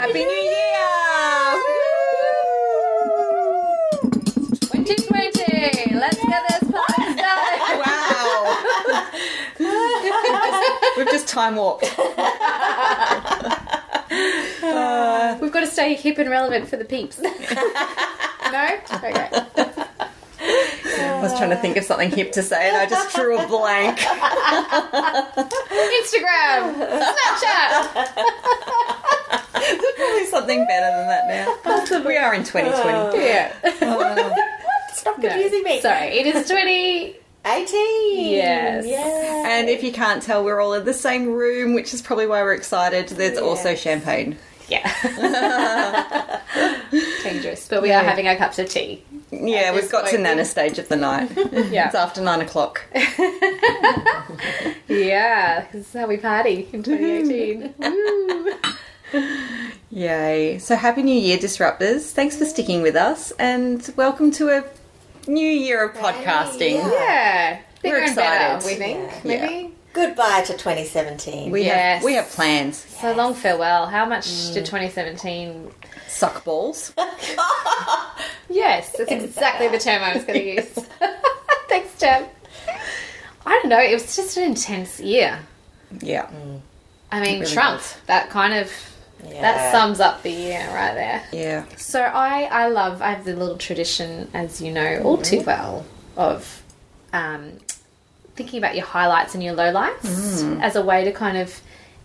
[0.00, 1.60] Happy New Year!
[4.62, 5.94] 2020!
[5.94, 7.60] Let's get this party started!
[7.84, 8.32] Wow!
[10.96, 11.82] We've just time warped.
[15.42, 17.18] We've got to stay hip and relevant for the peeps.
[17.20, 17.30] no?
[17.34, 19.28] Okay.
[20.40, 23.46] I was trying to think of something hip to say and I just drew a
[23.46, 23.98] blank.
[25.68, 26.74] Instagram!
[27.12, 28.96] Snapchat!
[29.30, 32.06] There's probably something better than that now.
[32.06, 33.24] We are in 2020.
[33.24, 33.52] Yeah.
[33.82, 34.34] Oh.
[34.94, 35.28] Stop No.
[35.28, 35.80] confusing me.
[35.80, 37.16] Sorry, it is 20.
[37.46, 38.32] 18.
[38.32, 38.86] Yes.
[38.86, 39.48] Yeah.
[39.48, 42.42] And if you can't tell, we're all in the same room, which is probably why
[42.42, 43.08] we're excited.
[43.08, 44.36] There's also champagne.
[44.68, 44.86] Yeah.
[47.22, 47.66] Dangerous.
[47.68, 49.02] But we are having our cups of tea.
[49.32, 51.30] Yeah, we've got to Nana stage of the night.
[51.70, 51.86] Yeah.
[51.86, 52.82] It's after nine o'clock.
[54.88, 57.28] Yeah, this is how we party in mm-hmm.
[57.28, 57.74] 2018.
[59.12, 59.36] Woo.
[59.90, 60.58] Yay.
[60.58, 62.12] So happy new year, Disruptors.
[62.12, 64.64] Thanks for sticking with us and welcome to a
[65.28, 66.76] new year of podcasting.
[66.76, 67.60] Yeah.
[67.82, 68.66] Bigger We're and better, excited.
[68.66, 69.10] we think.
[69.24, 69.46] Yeah.
[69.46, 69.74] Maybe.
[69.92, 71.50] Goodbye to 2017.
[71.50, 71.96] We Yes.
[71.96, 72.76] have we have plans.
[72.76, 73.86] So long farewell.
[73.86, 74.54] How much mm.
[74.54, 75.70] did 2017
[76.08, 76.92] Suck balls.
[78.50, 80.66] Yes, that's exactly the term I was going to use.
[81.68, 82.28] Thanks, Jeb.
[83.46, 83.80] I don't know.
[83.80, 85.38] It was just an intense year.
[86.00, 86.26] Yeah.
[86.26, 86.60] Mm.
[87.12, 87.78] I mean, really Trump.
[87.78, 87.96] was.
[88.06, 88.72] That kind of
[89.24, 89.40] Yeah.
[89.42, 91.22] that sums up the year right there.
[91.32, 91.64] Yeah.
[91.76, 93.02] So I I love.
[93.02, 95.22] I have the little tradition, as you know, all mm-hmm.
[95.22, 95.84] too well,
[96.16, 96.62] of
[97.12, 97.58] um,
[98.34, 100.62] thinking about your highlights and your lowlights mm.
[100.62, 101.60] as a way to kind of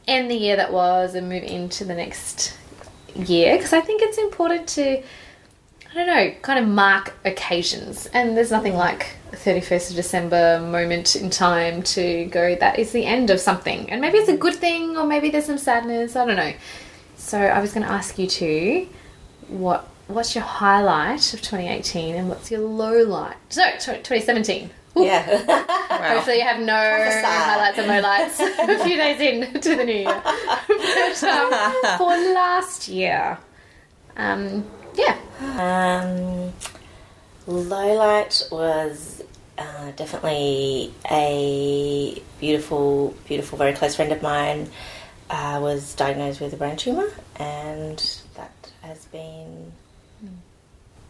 [0.08, 2.58] end the year that was and move into the next
[3.16, 3.56] year.
[3.56, 5.04] Because I think it's important to.
[5.92, 8.06] I don't know, kind of mark occasions.
[8.08, 12.92] And there's nothing like a 31st of December moment in time to go, that is
[12.92, 13.90] the end of something.
[13.90, 14.40] And maybe it's a mm.
[14.40, 16.52] good thing, or maybe there's some sadness, I don't know.
[17.26, 18.88] So I was going to ask you too,
[19.48, 23.36] what what's your highlight of 2018 and what's your low light?
[23.50, 24.70] So, tw- 2017.
[24.96, 25.64] Yeah.
[25.96, 26.16] Wow.
[26.16, 28.40] Hopefully you have no highlights and lowlights
[28.80, 30.22] a few days in to the new year.
[30.24, 33.38] but um, for last year,
[34.18, 35.18] um, yeah.
[35.40, 36.52] Um,
[37.48, 39.24] Lowlight was
[39.58, 44.70] uh, definitely a beautiful, beautiful, very close friend of mine.
[45.28, 49.72] Uh, was diagnosed with a brain tumor, and that has been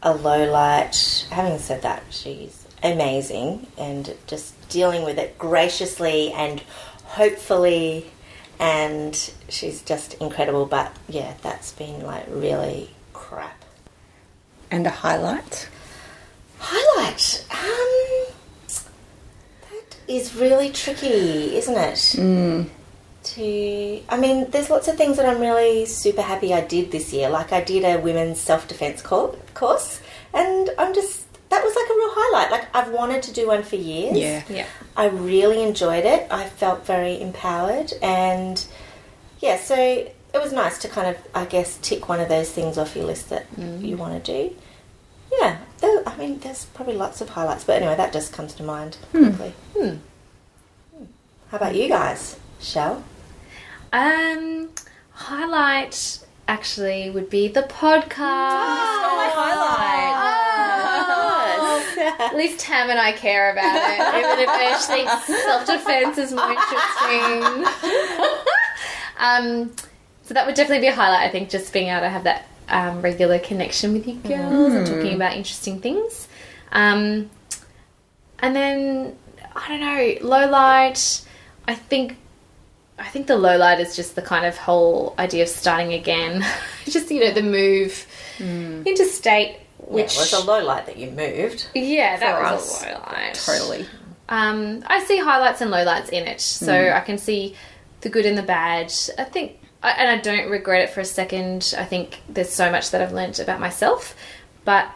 [0.01, 1.27] a low light.
[1.31, 6.61] Having said that, she's amazing and just dealing with it graciously and
[7.03, 8.05] hopefully,
[8.59, 10.65] and she's just incredible.
[10.65, 13.65] But yeah, that's been like really crap.
[14.71, 15.67] And a highlight.
[16.59, 17.45] Highlight.
[17.51, 18.33] Um,
[18.67, 21.95] that is really tricky, isn't it?
[21.95, 22.69] Mm.
[23.25, 27.11] To, I mean, there's lots of things that I'm really super happy I did this
[27.11, 27.29] year.
[27.29, 30.01] Like I did a women's self defense course,
[30.33, 32.51] and I'm just that was like a real highlight.
[32.51, 34.17] Like I've wanted to do one for years.
[34.17, 34.43] Yeah.
[34.49, 34.67] Yeah.
[34.95, 36.27] I really enjoyed it.
[36.31, 38.63] I felt very empowered, and
[39.39, 42.77] yeah, so it was nice to kind of, I guess, tick one of those things
[42.77, 44.55] off your list that you want to do.
[45.39, 48.63] Yeah, there, I mean, there's probably lots of highlights, but anyway, that just comes to
[48.63, 49.53] mind quickly.
[49.77, 49.95] Hmm.
[51.49, 53.03] How about you guys, Shell?
[53.95, 54.69] Um,
[55.11, 56.19] highlight
[56.49, 58.17] actually would be the podcast.
[58.17, 60.15] my highlight.
[61.57, 62.15] Oh.
[62.19, 66.17] At least Tam and I care about it, even if I actually think self defense
[66.17, 67.65] is more interesting.
[69.17, 69.71] um,
[70.23, 71.29] so that would definitely be a highlight.
[71.29, 74.85] I think just being able to have that um, regular connection with you girls and
[74.85, 76.27] talking about interesting things.
[76.73, 77.29] Um,
[78.39, 79.15] and then
[79.55, 81.21] I don't know, low light.
[81.65, 82.17] I think
[82.97, 86.45] I think the low light is just the kind of whole idea of starting again.
[86.85, 88.07] just you know the move
[88.39, 91.67] into state, Which which was a low light that you moved.
[91.73, 92.83] yeah, that was us.
[92.83, 93.33] a low light.
[93.33, 93.85] Totally.
[94.29, 97.55] Um, I see highlights and lowlights in it, so I can see
[98.01, 98.91] the good and the bad.
[99.19, 101.75] I think, I, and I don't regret it for a second.
[101.77, 104.15] I think there's so much that I've learnt about myself,
[104.63, 104.89] but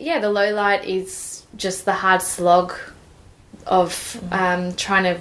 [0.00, 2.72] yeah, the low light is just the hard slog
[3.66, 5.20] of um, trying to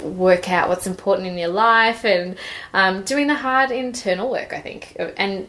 [0.00, 2.36] work out what's important in your life and
[2.72, 4.52] um, doing the hard internal work.
[4.52, 5.48] I think, and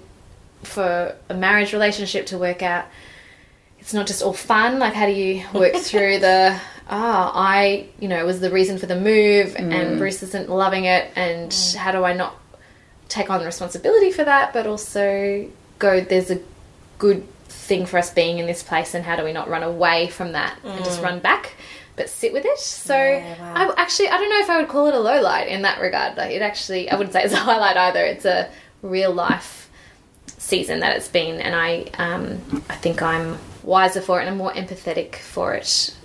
[0.63, 2.86] for a marriage relationship to work out
[3.86, 4.80] it's not just all fun.
[4.80, 6.59] Like, how do you work through the,
[6.89, 11.12] ah, I, you know, was the reason for the move and Bruce isn't loving it,
[11.15, 12.36] and how do I not
[13.09, 15.47] take on responsibility for that, but also
[15.77, 16.42] go, there's a
[16.97, 20.07] good thing for us being in this place, and how do we not run away
[20.07, 21.53] from that and just run back?
[21.95, 22.59] But sit with it.
[22.59, 23.71] So Yeah, wow.
[23.75, 25.80] I actually I don't know if I would call it a low light in that
[25.80, 26.18] regard.
[26.18, 28.03] Like it actually I wouldn't say it's a highlight either.
[28.03, 28.50] It's a
[28.81, 29.69] real life
[30.38, 34.38] season that it's been, and I um, I think I'm wiser for it and I'm
[34.38, 35.95] more empathetic for it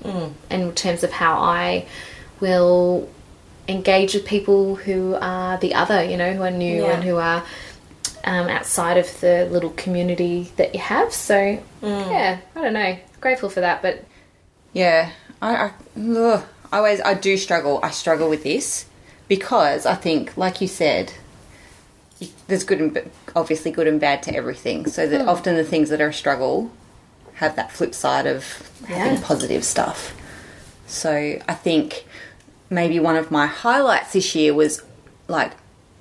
[0.50, 1.87] in terms of how I
[2.40, 3.06] will
[3.69, 6.92] engage with people who are the other, you know, who are new Yeah.
[6.92, 7.44] and who are
[8.25, 11.12] um, outside of the little community that you have.
[11.12, 14.04] So yeah, I don't know, grateful for that, but
[14.72, 15.10] Yeah,
[15.42, 17.81] I, I, ugh, I always I do struggle.
[17.82, 18.87] I struggle with this
[19.28, 21.12] because I think, like you said,
[22.48, 24.87] there's good and obviously good and bad to everything.
[24.87, 26.70] So that often the things that are a struggle
[27.34, 30.14] have that flip side of having positive stuff.
[30.87, 31.12] So
[31.48, 32.04] I think
[32.69, 34.82] maybe one of my highlights this year was
[35.28, 35.52] like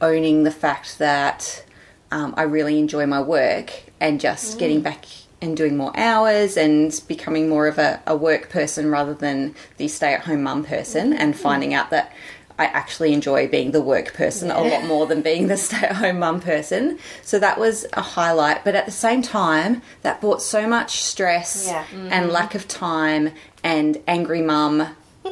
[0.02, 1.64] owning the fact that
[2.12, 5.06] um, I really enjoy my work and just getting back
[5.42, 9.88] and doing more hours and becoming more of a, a work person rather than the
[9.88, 11.22] stay at home mum person mm-hmm.
[11.22, 12.12] and finding out that
[12.58, 15.96] I actually enjoy being the work person a lot more than being the stay at
[15.96, 17.00] home mum person.
[17.24, 18.66] So that was a highlight.
[18.66, 21.86] But at the same time, that brought so much stress Yeah.
[21.94, 22.32] and mm-hmm.
[22.32, 23.32] lack of time
[23.64, 24.96] and angry mum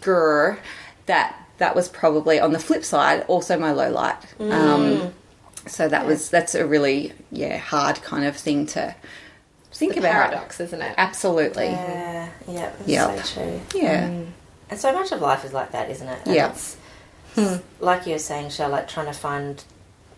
[0.00, 0.58] grr
[1.06, 5.12] that that was probably on the flip side also my low light um, mm.
[5.66, 8.94] so that was that's a really yeah hard kind of thing to
[9.80, 10.94] think about paradox, isn't it?
[10.96, 13.24] absolutely Yeah, yeah, that's Yep.
[13.26, 13.60] so true.
[13.74, 14.26] yeah mm.
[14.70, 16.20] And so much of life is like that, isn't it?
[16.26, 16.50] Yeah.
[16.50, 16.76] It's
[17.34, 17.56] hmm.
[17.80, 19.62] like you were saying, Shell, like trying to find,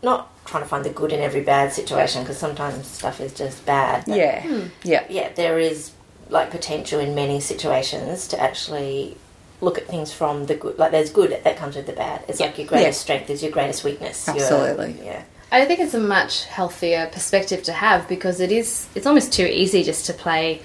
[0.02, 3.64] not trying to find the good in every bad situation, because sometimes stuff is just
[3.64, 4.04] bad.
[4.06, 4.60] yeah hmm.
[4.60, 4.66] hmm.
[4.84, 5.92] yeah yeah, there is
[6.28, 9.16] like potential in many situations to actually
[9.60, 10.78] look at things from the good.
[10.78, 12.24] Like there's good that comes with the bad.
[12.28, 14.26] It's like your greatest strength is your greatest weakness.
[14.26, 14.96] Your- Absolutely.
[15.04, 15.22] yeah.
[15.52, 19.44] I think it's a much healthier perspective to have because it is it's almost too
[19.46, 20.62] easy just to play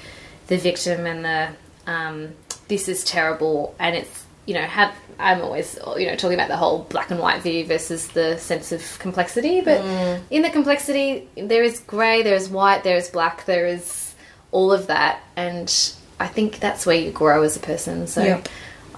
[0.47, 1.49] the victim and the
[1.91, 2.29] um,
[2.69, 6.55] this is terrible and it's you know have I'm always you know talking about the
[6.55, 9.81] whole black and white view versus the sense of complexity but
[10.29, 14.15] in the complexity there is grey there is white there is black there is
[14.51, 18.47] all of that and I think that's where you grow as a person so Yep.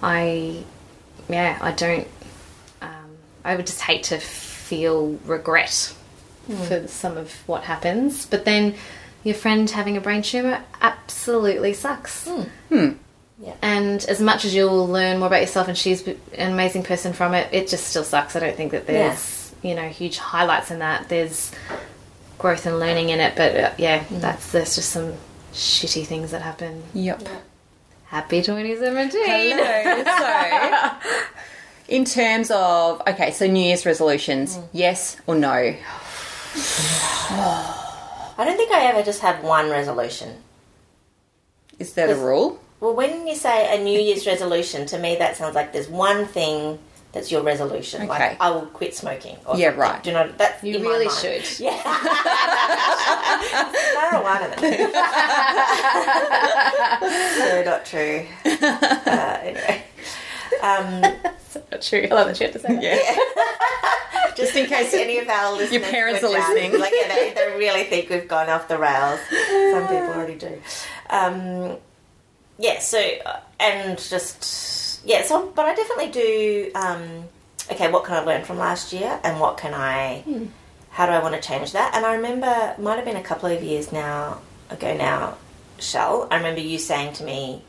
[0.03, 0.63] I
[1.29, 2.07] yeah I don't
[2.81, 4.19] um, I would just hate to
[4.69, 5.93] feel regret
[6.45, 6.55] hmm.
[6.63, 8.25] for some of what happens.
[8.27, 8.75] But then
[9.23, 12.27] your friend having a brain tumor absolutely sucks.
[12.27, 12.41] Hmm.
[12.69, 12.89] Hmm.
[13.41, 13.55] Yeah.
[13.61, 17.33] And as much as you'll learn more about yourself and she's an amazing person from
[17.33, 18.35] it, it just still sucks.
[18.35, 21.09] I don't think that there's, you know, huge highlights in that.
[21.09, 21.51] There's
[22.37, 25.13] growth and learning in it, but uh, yeah, that's there's just some
[25.53, 26.83] shitty things that happen.
[26.93, 27.27] yep
[28.07, 29.21] Happy 2017.
[29.23, 30.03] Hello.
[30.03, 31.11] so
[31.89, 35.51] in terms of okay so new year's resolutions yes or no
[38.39, 40.41] I don't think I ever just have one resolution.
[41.77, 45.35] is that a rule Well, when you say a New Year's resolution, to me that
[45.35, 46.79] sounds like there's one thing
[47.11, 48.03] that's your resolution.
[48.03, 48.09] Okay.
[48.09, 49.35] Like I will quit smoking.
[49.45, 49.79] Or Yeah, something.
[49.81, 50.03] right.
[50.03, 51.43] Do you know that's You really should.
[51.59, 51.75] Yeah.
[53.97, 54.55] Marijuana.
[57.37, 58.25] so not true.
[58.45, 59.83] Uh, anyway.
[60.61, 61.01] Um,
[61.71, 62.07] Not true.
[62.09, 62.83] I love that you had to say that.
[62.83, 66.79] yeah just in case any of our listeners your parents were are down, listening.
[66.79, 69.19] Like, yeah, they, they really think we've gone off the rails.
[69.29, 70.61] Some people already do.
[71.09, 71.77] Um,
[72.57, 72.79] yeah.
[72.79, 75.23] So uh, and just yeah.
[75.23, 76.71] So, but I definitely do.
[76.75, 77.23] Um,
[77.71, 80.23] okay, what can I learn from last year, and what can I?
[80.91, 81.93] How do I want to change that?
[81.95, 84.39] And I remember, might have been a couple of years now
[84.69, 85.37] ago now,
[85.79, 86.27] Shell.
[86.31, 87.61] I remember you saying to me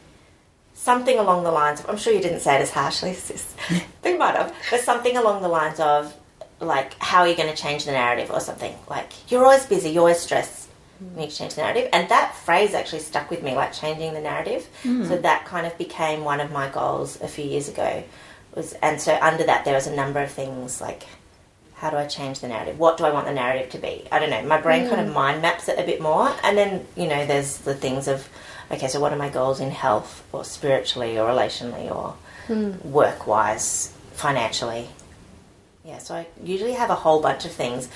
[0.80, 3.54] something along the lines of, I'm sure you didn't say it as harshly as this,
[4.02, 6.14] they might have, but something along the lines of,
[6.58, 8.74] like, how are you going to change the narrative or something?
[8.88, 10.68] Like, you're always busy, you're always stressed.
[11.02, 11.12] Mm.
[11.12, 11.90] You need to change the narrative.
[11.92, 14.68] And that phrase actually stuck with me, like changing the narrative.
[14.82, 15.06] Mm.
[15.06, 18.02] So that kind of became one of my goals a few years ago.
[18.54, 21.04] Was and so under that there was a number of things like
[21.80, 22.78] how do I change the narrative?
[22.78, 24.06] What do I want the narrative to be?
[24.12, 24.42] I don't know.
[24.42, 25.14] My brain kind of mm.
[25.14, 26.30] mind maps it a bit more.
[26.42, 28.28] And then, you know, there's the things of,
[28.70, 32.16] okay, so what are my goals in health or spiritually or relationally or
[32.84, 34.88] work wise, financially?
[35.84, 37.88] Yeah, so I usually have a whole bunch of things.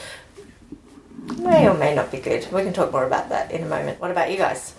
[1.38, 2.50] May or may not be good.
[2.52, 4.00] We can talk more about that in a moment.
[4.00, 4.74] What about you guys?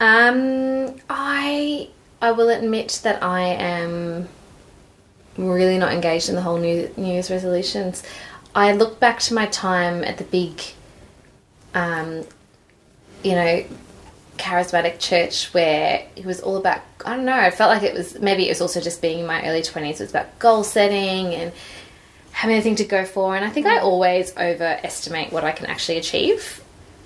[0.00, 1.88] Um, I
[2.22, 4.28] I will admit that I am
[5.36, 8.02] really not engaged in the whole New New Year's resolutions.
[8.54, 10.60] I look back to my time at the big,
[11.74, 12.24] um,
[13.22, 13.64] you know,
[14.40, 16.80] charismatic church where it was all about.
[17.04, 17.34] I don't know.
[17.34, 20.00] I felt like it was maybe it was also just being in my early twenties.
[20.00, 21.52] It was about goal setting and
[22.32, 23.36] having anything to go for.
[23.36, 23.82] And I think I mm.
[23.82, 26.62] always overestimate what I can actually achieve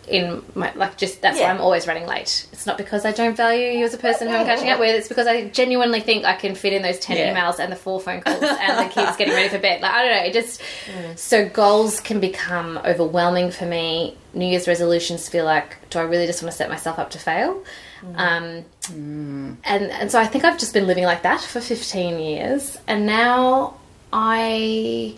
[0.09, 1.47] in my like just that's Yeah.
[1.47, 2.47] why I'm always running late.
[2.53, 4.95] It's not because I don't value you as a person who I'm catching up with.
[4.95, 7.35] It's because I genuinely think I can fit in those ten Yeah.
[7.35, 9.81] emails and the four phone calls and the kids getting ready for bed.
[9.81, 11.19] Like I don't know, it just mm.
[11.19, 14.17] so goals can become overwhelming for me.
[14.33, 17.19] New Year's resolutions feel like do I really just want to set myself up to
[17.19, 17.63] fail?
[18.03, 18.19] Mm.
[18.19, 19.57] Um, mm.
[19.65, 23.07] and and so I think I've just been living like that for 15 years, and
[23.07, 23.77] now
[24.13, 25.17] I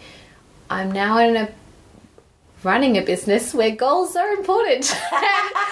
[0.71, 1.49] I'm now in a
[2.67, 4.85] running a business where goals are important.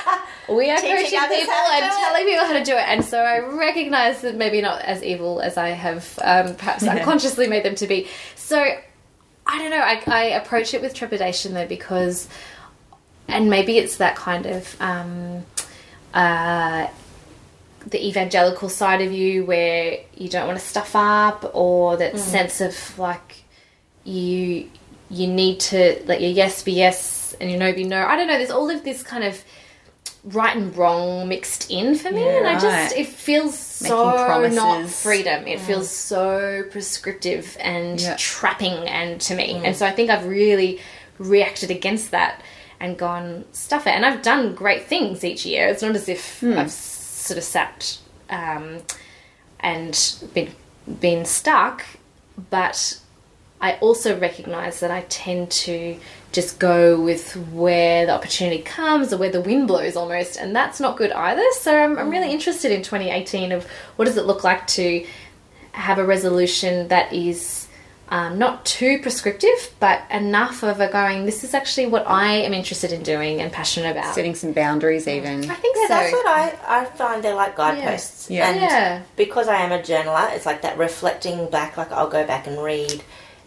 [0.48, 3.40] we are Teaching coaching people and telling people how to do it, and so I
[3.40, 7.86] recognise that maybe not as evil as I have um, perhaps unconsciously made them to
[7.86, 8.08] be.
[8.36, 8.58] So
[9.46, 9.80] I don't know.
[9.80, 12.28] I, I approach it with trepidation though because,
[13.28, 14.76] and maybe it's that kind of.
[14.80, 15.44] Um,
[16.14, 16.86] uh,
[17.86, 22.62] the evangelical side of you where you don't want to stuff up or that sense
[22.62, 23.44] of like
[24.04, 24.70] you
[25.10, 28.04] you need to let your yes be yes and your no be no.
[28.04, 29.42] I don't know there's all of this kind of
[30.24, 34.48] right and wrong mixed in for me Yeah, and i just it feels Making so
[34.48, 35.46] not freedom.
[35.46, 35.62] It mm.
[35.62, 38.16] feels so prescriptive and Yeah.
[38.18, 39.54] trapping and to me.
[39.54, 39.64] Mm.
[39.66, 40.80] And so i think i've really
[41.18, 42.40] reacted against that
[42.80, 43.90] and gone stuff it.
[43.90, 45.68] And i've done great things each year.
[45.68, 46.56] It's not as if mm.
[46.56, 47.98] i've sort of sat
[48.30, 48.78] um,
[49.60, 50.50] and been
[51.00, 51.84] been stuck
[52.50, 52.98] but
[53.64, 55.98] I also recognize that I tend to
[56.32, 60.80] just go with where the opportunity comes or where the wind blows almost, and that's
[60.80, 61.42] not good either.
[61.60, 63.64] So I'm, I'm really interested in 2018 of
[63.96, 65.06] what does it look like to
[65.72, 67.66] have a resolution that is
[68.10, 71.24] um, not too prescriptive, but enough of a going.
[71.24, 74.14] This is actually what I am interested in doing and passionate about.
[74.14, 75.50] Setting some boundaries, even.
[75.50, 75.94] I think Yeah, so.
[75.94, 78.30] that's what I, I find they're like guideposts.
[78.30, 78.50] Yeah.
[78.50, 79.02] And Yeah.
[79.16, 82.62] because I am a journaler, it's like that reflecting back, like I'll go back and
[82.62, 83.02] read.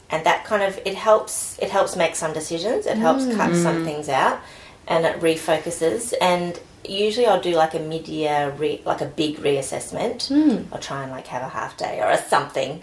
[0.09, 3.35] And that kind of it helps it helps make some decisions, it helps mm.
[3.35, 3.85] cut some mm.
[3.85, 4.39] things out
[4.87, 6.13] and it refocuses.
[6.21, 10.29] And usually I'll do like a mid year re, like a big reassessment.
[10.31, 10.65] Mm.
[10.71, 12.81] I'll try and like have a half day or a something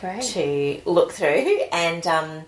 [0.00, 0.22] Great.
[0.22, 1.60] to look through.
[1.72, 2.44] And um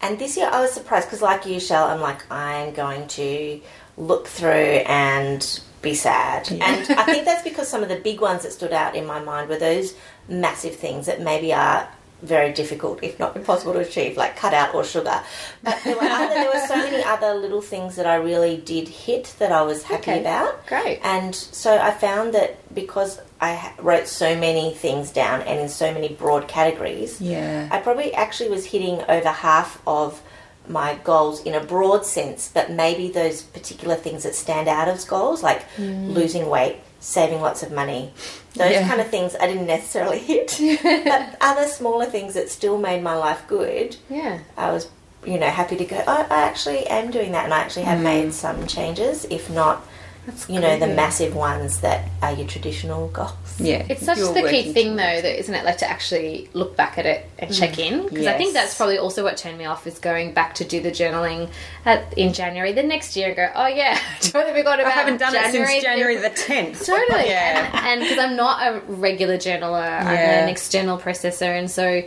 [0.00, 3.60] and this year I was surprised because like you Shell I'm like I'm going to
[3.96, 6.50] look through and be sad.
[6.50, 9.20] And I think that's because some of the big ones that stood out in my
[9.20, 9.94] mind were those
[10.28, 11.88] massive things that maybe are
[12.22, 15.22] very difficult if not impossible to achieve like cut out or sugar
[15.62, 18.88] but there were, other, there were so many other little things that I really did
[18.88, 20.20] hit that I was happy Okay.
[20.20, 21.00] about Great.
[21.04, 25.94] and so I found that because I wrote so many things down and in so
[25.94, 27.68] many broad categories, Yeah.
[27.70, 30.20] I probably actually was hitting over half of
[30.66, 35.04] my goals in a broad sense, but maybe those particular things that stand out as
[35.04, 36.12] goals, like mm.
[36.12, 38.12] losing weight, saving lots of money,
[38.54, 38.88] those Yeah.
[38.88, 40.58] kind of things I didn't necessarily hit.
[41.04, 44.38] but other smaller things that still made my life good, Yeah.
[44.56, 44.88] I was,
[45.24, 45.96] you know, happy to go.
[46.06, 48.32] I, I actually am doing that, and I actually have made mm.
[48.32, 49.86] some changes, if not,
[50.26, 53.47] That's you know, the massive ones that are your traditional goals.
[53.58, 53.84] Yeah.
[53.88, 55.64] It's such You're the key thing, though, that isn't it?
[55.64, 57.90] Like to actually look back at it and check mm.
[57.90, 60.64] in, because I think that's probably also what turned me off is going back to
[60.64, 61.50] do the journaling
[61.84, 62.72] at, in January.
[62.72, 64.92] The next year, and go, oh yeah, totally forgot about.
[64.92, 66.84] I haven't done it since January the 10th.
[66.84, 67.88] Totally, Yeah.
[67.88, 72.02] and because I'm not a regular journaler, I'm an external processor, and so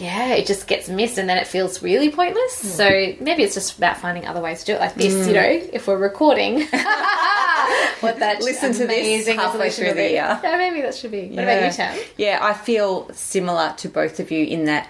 [0.00, 2.62] yeah, it just gets missed, and then it feels really pointless.
[2.62, 2.68] Hmm.
[2.68, 2.88] So
[3.20, 5.12] maybe it's just about finding other ways to do it, like this.
[5.12, 5.32] You hmm.
[5.32, 6.60] know, if we're recording,
[8.00, 10.40] what that Listen to this halfway through the year.
[10.42, 11.28] Yeah, maybe that should be.
[11.28, 11.98] What about you, Tam?
[12.16, 14.88] Yeah, I feel similar to both of you in that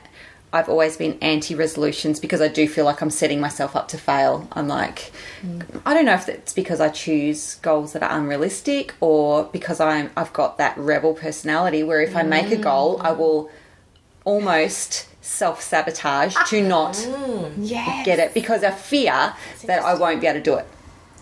[0.52, 3.98] I've always been anti resolutions because I do feel like I'm setting myself up to
[3.98, 4.48] fail.
[4.52, 5.60] I'm like, hmm.
[5.84, 10.10] I don't know if it's because I choose goals that are unrealistic or because I'm
[10.16, 13.18] I've got that rebel personality where if I make a goal, I hmm.
[13.18, 13.50] will
[14.24, 16.68] almost self sabotage to ah.
[16.68, 17.06] not
[17.58, 18.02] Yeah.
[18.04, 19.34] get it because I fear
[19.64, 20.66] that I won't be able to do it.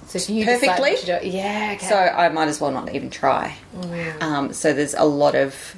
[0.07, 0.97] So you Perfectly?
[0.97, 1.13] To do.
[1.13, 1.25] it.
[1.27, 1.75] Yeah.
[1.77, 1.87] Okay.
[1.87, 3.55] So I might as well not even try.
[3.77, 4.23] Mm.
[4.23, 5.77] Um, so there's a lot of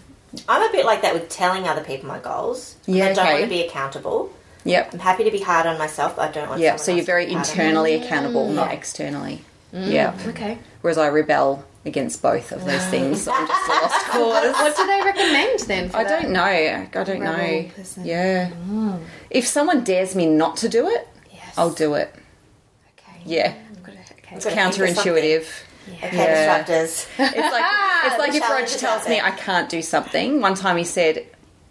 [0.49, 2.77] I'm a bit like that with telling other people my goals.
[2.87, 3.33] Yeah, I don't okay.
[3.33, 4.33] want to be accountable.
[4.65, 4.93] yep.
[4.93, 7.27] I'm happy to be hard on myself, but I don't want Yeah, so you're very
[7.27, 7.65] be hard on me.
[7.65, 8.05] internally mm.
[8.05, 8.77] accountable, not Yeah.
[8.77, 9.45] externally.
[9.73, 10.17] Yeah.
[10.29, 10.59] okay.
[10.83, 13.27] Whereas I rebel against both of those things.
[13.29, 14.53] I'm just a lost cause.
[14.55, 15.89] What do they recommend then?
[15.89, 16.23] For I that?
[16.23, 16.45] don't know.
[16.45, 17.69] I don't Rebel know.
[17.75, 18.05] person.
[18.05, 18.51] Yeah.
[19.31, 21.55] If someone dares me not to do it, Yes.
[21.57, 22.15] I'll do it.
[22.99, 23.21] Okay.
[23.25, 23.55] Yeah.
[23.71, 24.37] I've to- okay.
[24.37, 25.47] Gotta think of Counterintuitive.
[26.05, 26.63] Okay, Yeah.
[26.65, 27.07] disruptors.
[27.19, 27.65] It's like
[28.05, 29.21] it's like if challenge Roach is tells me.
[29.21, 30.41] I can't do something.
[30.41, 31.27] One time he said,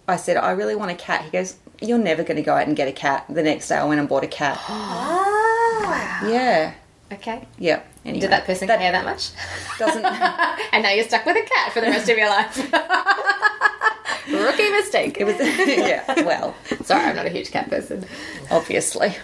[0.08, 1.24] I said I really want a cat.
[1.24, 3.76] He goes, "You're never going to go out and get a cat." The next day
[3.78, 4.58] I went and bought a cat.
[4.68, 6.26] ah.
[6.28, 6.74] yeah.
[7.14, 7.48] Okay.
[7.58, 7.82] Yeah.
[8.10, 9.30] Anyway, Did that person care that much?
[9.78, 10.04] doesn't
[10.74, 12.58] and now you're stuck with a cat for the rest of your life.
[14.32, 15.18] Rookie mistake.
[15.20, 18.06] it was yeah, well, Sorry, I'm not a huge cat person.
[18.52, 19.16] obviously.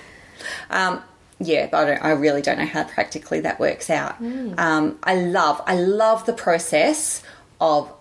[0.70, 1.02] Um,
[1.40, 2.04] yeah, but I don't.
[2.04, 4.20] I really don't know how practically that works out.
[4.22, 7.22] Um, I love, I love the process
[7.60, 7.92] of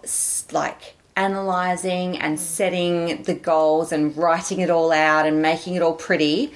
[0.52, 5.94] like analyzing and setting the goals and writing it all out and making it all
[5.94, 6.52] pretty.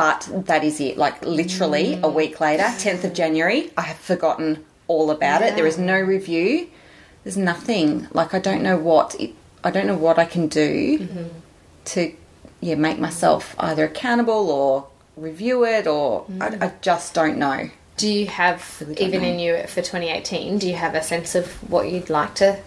[0.00, 0.96] But that is it.
[0.96, 2.14] Like literally a mm.
[2.14, 5.56] week later, tenth of January, I have forgotten all about it.
[5.56, 6.68] There is no review.
[7.22, 8.08] There's nothing.
[8.12, 11.28] Like I don't know what it, I don't know what I can do mm-hmm.
[11.84, 12.14] to
[12.60, 14.88] yeah make myself either accountable or
[15.18, 16.62] review it or I, mm.
[16.62, 17.68] I just don't know.
[17.98, 19.28] Do you have, Really even know.
[19.28, 22.58] in you for 2018, do you have a sense of what you'd like to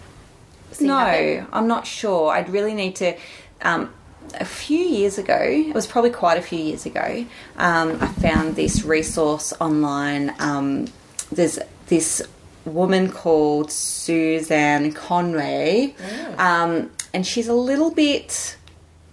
[0.70, 1.48] see No?
[1.52, 2.30] I'm not sure.
[2.30, 3.16] I'd really need to.
[3.62, 3.92] Um,
[4.34, 7.24] a few years ago, it was probably quite a few years ago,
[7.56, 10.34] um, I found this resource online.
[10.38, 10.86] Um,
[11.30, 12.22] there's this
[12.64, 15.94] woman called Suzanne Conway,
[16.38, 18.56] um, and she's a little bit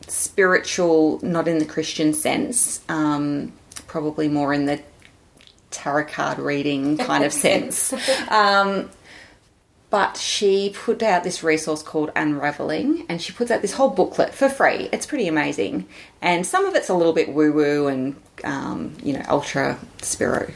[0.08, 3.54] spiritual, not in the Christian sense, um,
[3.88, 4.82] probably more in the
[5.72, 7.94] tarot card reading kind of sense.
[8.30, 8.90] Um,
[9.92, 14.34] but she put out this resource called Unraveling, and she puts out this whole booklet
[14.34, 14.90] for free.
[14.92, 15.88] It's pretty amazing,
[16.22, 20.50] and some of it's a little bit woo woo and um, you know ultra spiro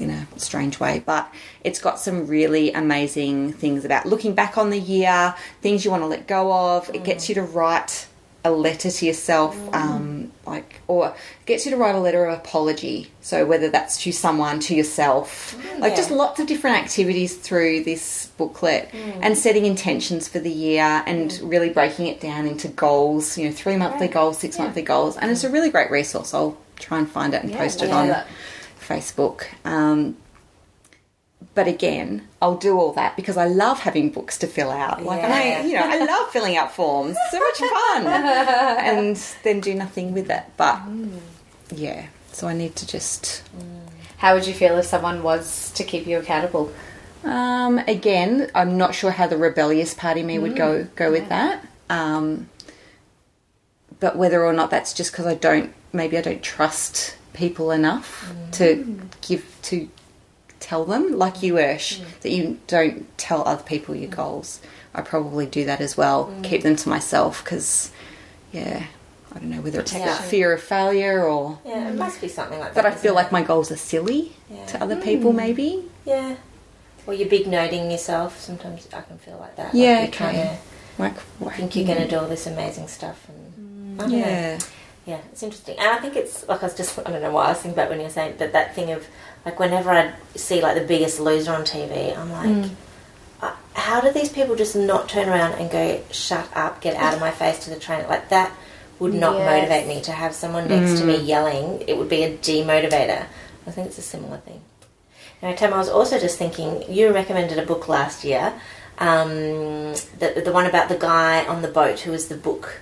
[0.00, 4.70] in a strange way, but it's got some really amazing things about looking back on
[4.70, 6.88] the year, things you want to let go of.
[6.94, 8.07] It gets you to write
[8.48, 9.74] a letter to yourself, mm.
[9.74, 11.14] um, like, or
[11.46, 13.10] gets you to write a letter of apology.
[13.20, 15.96] So whether that's to someone, to yourself, mm, like yeah.
[15.96, 19.18] just lots of different activities through this booklet, mm.
[19.22, 23.38] and setting intentions for the year, and really breaking it down into goals.
[23.38, 26.34] You know, three monthly goals, six monthly goals, and it's a really great resource.
[26.34, 28.24] I'll try and find it and post it yeah, on
[28.80, 29.46] Facebook.
[29.64, 30.16] Um,
[31.58, 35.02] but again, I'll do all that because I love having books to fill out.
[35.02, 37.16] Like, and I, you know, I love filling out forms.
[37.32, 40.44] So much fun, and then do nothing with it.
[40.56, 40.80] But
[41.74, 43.42] yeah, so I need to just.
[44.18, 46.72] How would you feel if someone was to keep you accountable?
[47.24, 51.28] Um, again, I'm not sure how the rebellious part of me would go go with
[51.28, 51.66] that.
[51.90, 52.48] Um,
[53.98, 58.32] but whether or not that's just because I don't, maybe I don't trust people enough
[58.52, 59.88] to give to
[60.60, 62.20] tell them, like you, Ursh, mm.
[62.20, 64.16] that you don't tell other people your mm.
[64.16, 64.60] goals.
[64.94, 66.26] I probably do that as well.
[66.26, 66.44] Mm.
[66.44, 67.90] Keep them to myself because,
[68.52, 68.86] yeah,
[69.32, 72.58] I don't know whether it's the fear of failure or Yeah, it must be something
[72.58, 72.82] like that.
[72.82, 74.64] that I feel isn't like my goals are silly Yeah.
[74.66, 75.32] to other people.
[75.32, 75.84] Maybe.
[76.04, 76.36] Yeah.
[77.06, 78.40] Or you're big noting yourself.
[78.40, 79.74] Sometimes I can feel like that.
[79.74, 80.58] Yeah, Like you're okay.
[80.98, 81.14] Like,
[81.46, 83.28] I think you're going to do all this amazing stuff.
[83.28, 84.18] And I don't know.
[84.18, 84.58] Yeah.
[85.06, 85.78] Yeah, it's interesting.
[85.78, 87.72] And I think it's like I was just, I don't know why I was thinking
[87.78, 89.06] about when you were saying, but that thing of
[89.44, 92.70] like whenever I see like the biggest loser on TV, I'm like,
[93.42, 97.14] uh, how do these people just not turn around and go, shut up, get out
[97.14, 98.06] of my face to the train?
[98.08, 98.52] Like that
[98.98, 99.46] would not Yes.
[99.46, 101.84] motivate me to have someone next to me yelling.
[101.86, 103.26] It would be a demotivator.
[103.66, 104.60] I think it's a similar thing.
[105.40, 108.52] Now, Tam, I was also just thinking, you recommended a book last year,
[108.98, 109.28] um,
[110.18, 112.80] the, the one about the guy on the boat who was the book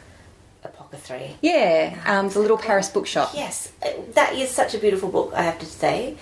[0.64, 1.36] apothecary.
[1.42, 3.32] Yeah, um, the little Paris bookshop.
[3.34, 5.32] Yes, uh, that is such a beautiful book.
[5.34, 6.16] I have to say,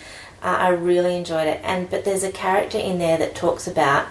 [0.44, 1.60] uh, I really enjoyed it.
[1.64, 4.06] And but there's a character in there that talks about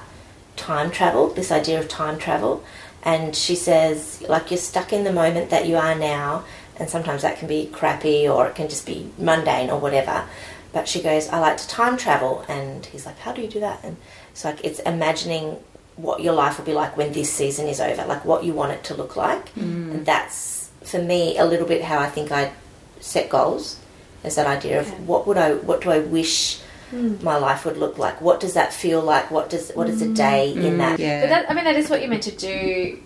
[0.56, 1.30] time travel.
[1.30, 2.64] This idea of time travel,
[3.04, 6.44] and she says like you're stuck in the moment that you are now,
[6.78, 10.26] and sometimes that can be crappy or it can just be mundane or whatever.
[10.74, 13.60] But she goes, I like to time travel, and he's like, How do you do
[13.60, 13.80] that?
[13.84, 13.96] And
[14.32, 15.60] it's like it's imagining
[15.96, 18.72] what your life will be like when this season is over, like what you want
[18.72, 19.56] it to look like,
[19.92, 22.52] and that's for me a little bit how I think I
[23.00, 23.80] set goals.
[24.24, 26.60] Is that idea of what would I, what do I wish
[26.90, 27.22] hmm.
[27.24, 28.22] my life would look like?
[28.22, 29.32] What does that feel like?
[29.32, 30.78] What does what is a day in hmm.
[30.78, 31.00] that?
[31.00, 31.22] Yeah.
[31.22, 33.00] But that, I mean, that is what you're meant to do.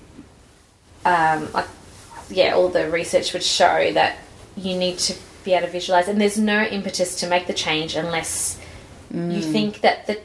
[1.05, 1.67] Um, like,
[2.29, 4.17] yeah, all the research would show that
[4.55, 7.95] you need to be able to visualize, and there's no impetus to make the change
[7.95, 8.59] unless
[9.11, 9.51] you hmm.
[9.51, 10.19] think that the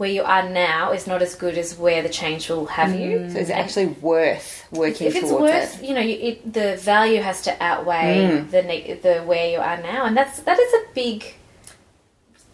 [0.00, 3.28] where you are now is not as good as where the change will have you.
[3.28, 5.16] so it's actually worth working for?
[5.18, 5.86] if it's worth, it.
[5.86, 8.50] you know, you, it, the value has to outweigh hmm.
[8.50, 8.62] the
[9.02, 11.34] the where you are now, and that's that is a big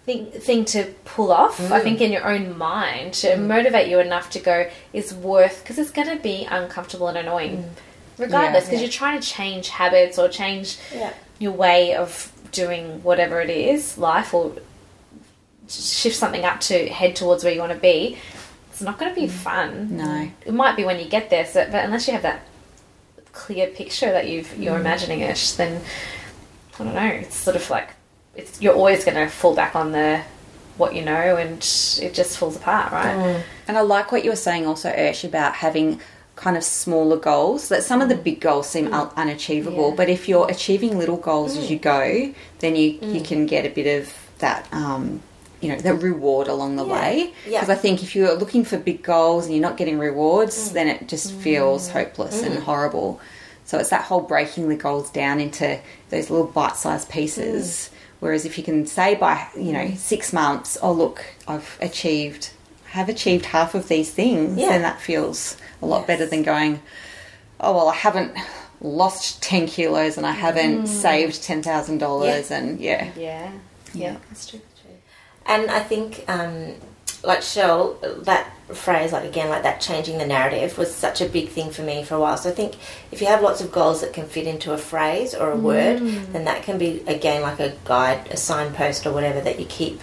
[0.07, 1.61] thing thing to pull off.
[1.61, 1.85] I hmm.
[1.85, 5.93] think in your own mind to motivate you enough to go is worth because it's
[5.93, 8.23] going to be uncomfortable and annoying, hmm.
[8.23, 8.65] regardless.
[8.65, 8.87] Because Yeah.
[8.87, 11.13] you're trying to change habits or change Yeah.
[11.39, 14.51] your way of doing whatever it is, life, or
[15.69, 18.19] shift something up to head towards where you want to be.
[18.71, 19.31] It's not going to be mm.
[19.31, 19.97] fun.
[19.97, 20.31] No.
[20.45, 22.43] It might be when you get there, so, but unless you have that
[23.33, 24.81] clear picture that you've you're mm.
[24.81, 25.83] imagining it, then
[26.79, 27.07] I don't know.
[27.07, 27.91] It's sort of like
[28.35, 30.23] it's you're always going to fall back on the
[30.77, 31.57] what you know, and
[32.03, 33.17] it just falls apart, right?
[33.17, 33.43] Mm.
[33.69, 36.01] And I like what you were saying also, Ursh, about having
[36.35, 37.69] kind of smaller goals.
[37.69, 39.97] That some of the big goals seem un- unachievable, Yeah.
[39.97, 43.71] but if you're achieving little goals as you go, then you you can get a
[43.71, 44.69] bit of that.
[44.73, 45.23] Um,
[45.61, 46.93] you know, that reward along the Yeah.
[46.93, 47.33] way.
[47.47, 47.61] Yeah.
[47.61, 50.73] Because I think if you're looking for big goals and you're not getting rewards, mm.
[50.73, 51.93] then it just feels mm.
[51.93, 52.63] hopeless and mm.
[52.63, 53.21] horrible.
[53.65, 55.79] So it's that whole breaking the goals down into
[56.11, 57.91] those little bite-sized pieces.
[58.21, 62.51] Whereas if you can say by you know six months, oh look, I've achieved,
[62.91, 64.69] have achieved half of these things, Yeah.
[64.69, 66.07] then that feels a lot Yes.
[66.07, 66.81] better than going,
[67.61, 68.33] oh well, I haven't
[68.81, 73.51] lost ten kilos and I haven't saved ten thousand dollars, and yeah, Yeah.
[73.93, 74.17] Yeah.
[74.29, 74.61] That's true.
[75.49, 76.75] And I think, um,
[77.25, 81.49] like Shell, that phrase, like again, like that changing the narrative was such a big
[81.49, 82.37] thing for me for a while.
[82.37, 82.75] So I think
[83.13, 85.99] if you have lots of goals that can fit into a phrase or a word,
[86.33, 90.01] then that can be again like a guide, a signpost, or whatever that you keep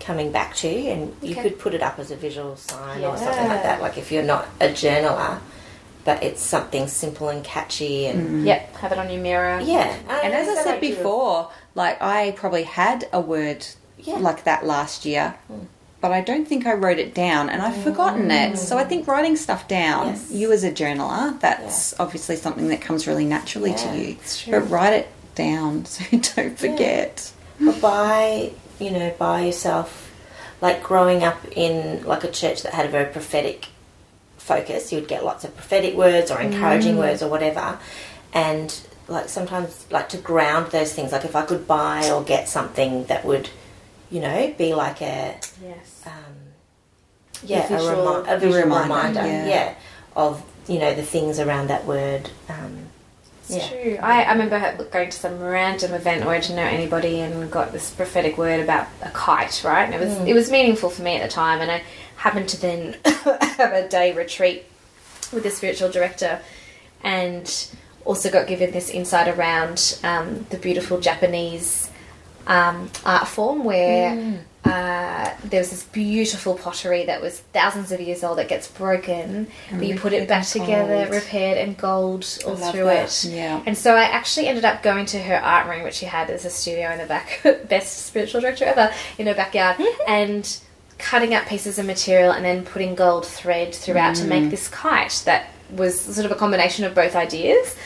[0.00, 3.48] coming back to, and you could put it up as a visual sign or something
[3.48, 3.80] like that.
[3.80, 5.38] Like if you're not a journaler,
[6.04, 8.76] but it's something simple and catchy, and Yep.
[8.76, 9.60] Have it on your mirror.
[9.60, 9.94] yeah.
[10.22, 13.64] And as I said before, like I probably had a word
[14.02, 14.18] Yeah.
[14.18, 15.64] like that last year, hmm.
[16.00, 18.54] but I don't think I wrote it down and I've forgotten it.
[18.54, 18.56] Mm.
[18.56, 20.30] So I think writing stuff down, Yes.
[20.30, 24.16] you as a journaler, that's obviously something that comes really naturally Yeah, to you.
[24.50, 27.32] But write it down so you don't forget.
[27.60, 30.10] But by you know by yourself
[30.60, 33.68] like growing up in like a church that had a very prophetic
[34.36, 36.98] focus you'd get lots of prophetic words or encouraging mm.
[36.98, 37.78] words or whatever
[38.32, 42.48] and like sometimes like to ground those things like if i could buy or get
[42.48, 43.48] something that would
[44.12, 46.02] you know be like a Yes.
[46.06, 46.12] um,
[47.42, 49.46] yeah visual- a, remi- a visual reminder, yeah.
[49.48, 49.74] yeah.
[50.14, 52.86] of you know the things around that word um,
[53.48, 53.98] yeah true.
[54.00, 57.72] I, I remember going to some random event where I didn't know anybody and got
[57.72, 59.84] this prophetic word about a kite, right?
[59.84, 61.82] And it was it was meaningful for me at the time, and I
[62.16, 64.64] happened to then have a day retreat
[65.32, 66.40] with the spiritual director,
[67.02, 67.46] and
[68.04, 71.90] also got given this insight around um, the beautiful Japanese
[72.46, 74.44] um, art form where.
[74.64, 79.48] Uh, there was this beautiful pottery that was thousands of years old that gets broken,
[79.72, 83.24] but you put it back together, repaired and gold all through that.
[83.24, 83.32] it.
[83.32, 83.60] Yeah.
[83.66, 86.44] And so I actually ended up going to her art room, which she had as
[86.44, 90.60] a studio in the back, best spiritual director ever, in her backyard, and
[91.02, 95.22] cutting out pieces of material and then putting gold thread throughout to make this kite
[95.26, 97.76] that was sort of a combination of both ideas.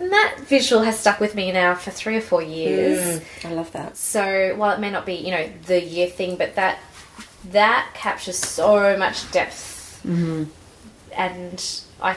[0.00, 3.20] And that visual has stuck with me now for three or four years.
[3.20, 6.36] Mm, i love that So while it may not be, you know, the year thing,
[6.36, 6.78] but that
[7.50, 10.44] that captures so much depth, mm-hmm.
[11.12, 12.16] and I,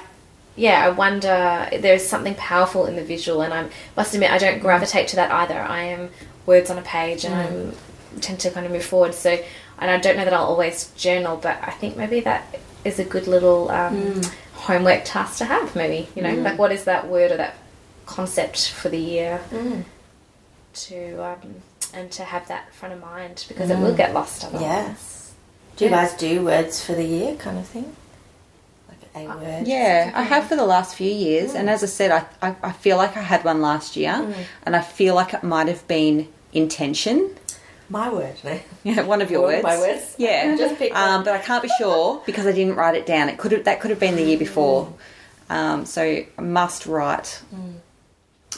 [0.55, 4.59] yeah, I wonder there's something powerful in the visual, and I must admit I don't
[4.59, 5.59] gravitate to that either.
[5.59, 6.09] I am
[6.45, 7.75] words on a page, and mm.
[8.15, 9.13] I tend to kind of move forward.
[9.13, 9.37] So,
[9.79, 13.03] and I don't know that I'll always journal, but I think maybe that is a
[13.03, 14.33] good little um, mm.
[14.53, 15.75] homework task to have.
[15.75, 17.55] Maybe you know, like what is that word or that
[18.07, 19.41] concept for the year?
[19.51, 19.83] Mm.
[20.73, 21.55] to um,
[21.93, 23.97] and to have that front of mind because it will mm.
[23.97, 24.61] get lost otherwise.
[24.61, 25.33] Yes.
[25.75, 27.95] Do you guys do words for the year kind of thing?
[28.89, 29.67] Like a uh, word?
[29.67, 31.71] Yeah, I have for the last few years, and mm.
[31.71, 34.81] as I said, I, I, I feel like I had one last year, and I
[34.81, 37.35] feel like it might have been intention.
[37.89, 38.59] My word, no?
[38.83, 39.63] Yeah, one of your words.
[39.63, 40.15] my words?
[40.17, 43.29] Yeah, Just pick um, but I can't be sure because I didn't write it down.
[43.29, 44.93] It could have that could have been the year before.
[45.49, 47.41] Um, so I must write.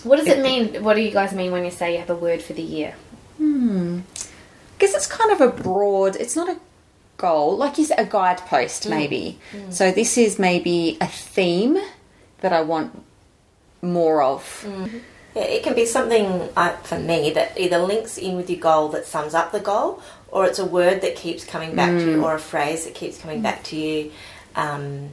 [0.04, 0.84] What does it mean?
[0.84, 2.96] What do you guys mean when you say you have a word for the year?
[4.80, 6.16] I guess it's kind of a broad.
[6.16, 6.58] It's not a
[7.18, 8.90] goal, like you said, a guidepost mm.
[8.90, 9.40] maybe.
[9.52, 9.74] Mm.
[9.74, 11.78] So this is maybe a theme
[12.40, 13.04] that I want
[13.82, 14.66] more of.
[14.66, 15.02] Mm.
[15.36, 18.90] Yeah, it can be something uh, for me that either links in with your goal
[18.90, 22.24] that sums up the goal, or it's a word that keeps coming back to you,
[22.24, 24.12] or a phrase that keeps coming back to you.
[24.56, 25.10] Um,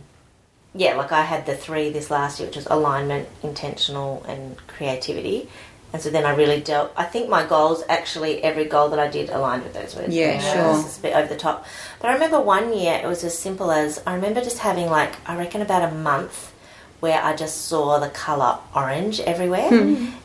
[0.77, 5.49] yeah, like I had the three this last year, which was alignment, intentional, and creativity.
[5.93, 6.93] And so then I really dealt.
[6.97, 10.15] I think my goals actually every goal that I did aligned with those words.
[10.15, 10.91] Yeah, You know, sure.
[10.91, 11.65] a bit over the top.
[12.01, 15.15] But I remember one year it was as simple as I remember just having like
[15.29, 16.53] I reckon about a month
[17.01, 19.69] where I just saw the color orange everywhere,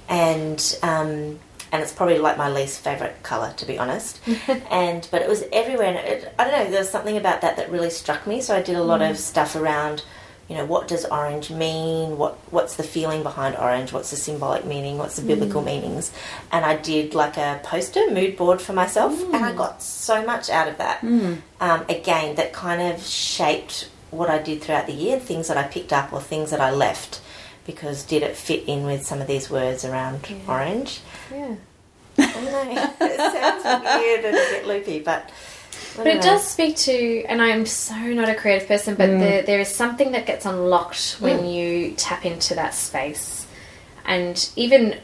[0.09, 1.39] and um,
[1.71, 4.19] and it's probably like my least favorite color to be honest.
[4.71, 6.69] and but it was everywhere, and it, I don't know.
[6.71, 8.41] There was something about that that really struck me.
[8.41, 10.03] So I did a lot of stuff around.
[10.51, 12.17] You know, what does orange mean?
[12.17, 13.93] What What's the feeling behind orange?
[13.93, 14.97] What's the symbolic meaning?
[14.97, 15.67] What's the biblical mm.
[15.67, 16.11] meanings?
[16.51, 19.55] And I did like a poster mood board for myself, and I mm.
[19.55, 20.99] got so much out of that.
[21.03, 21.37] Mm.
[21.61, 25.63] Um, again, that kind of shaped what I did throughout the year, things that I
[25.63, 27.21] picked up or things that I left,
[27.65, 30.99] because did it fit in with some of these words around orange?
[31.31, 31.55] Yeah.
[32.17, 32.93] I don't know.
[33.07, 35.31] it sounds weird and a bit loopy, but
[35.97, 39.59] But it does speak to, and I'm so not a creative person, but there, there
[39.59, 43.45] is something that gets unlocked when you tap into that space.
[44.05, 44.97] And even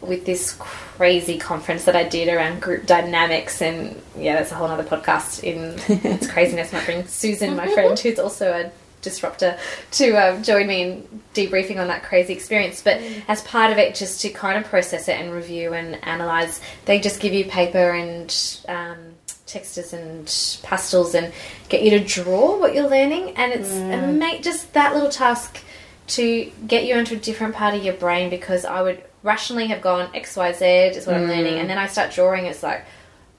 [0.00, 4.68] with this crazy conference that I did around group dynamics, and yeah, that's a whole
[4.68, 6.72] other podcast in its craziness.
[6.72, 8.70] I might bring Susan, my friend, who's also a
[9.02, 9.58] disruptor,
[9.92, 12.82] to um, join me in debriefing on that crazy experience.
[12.82, 16.60] But as part of it, just to kind of process it and review and analyze,
[16.84, 19.13] they just give you paper and um,
[19.54, 20.26] textures and
[20.62, 21.32] pastels and
[21.68, 23.30] get you to draw what you're learning.
[23.36, 25.60] And it's and make just that little task
[26.06, 29.80] to get you into a different part of your brain because I would rationally have
[29.80, 32.44] gone X, Y, Z is what I'm learning, and then I start drawing.
[32.44, 32.84] It's like,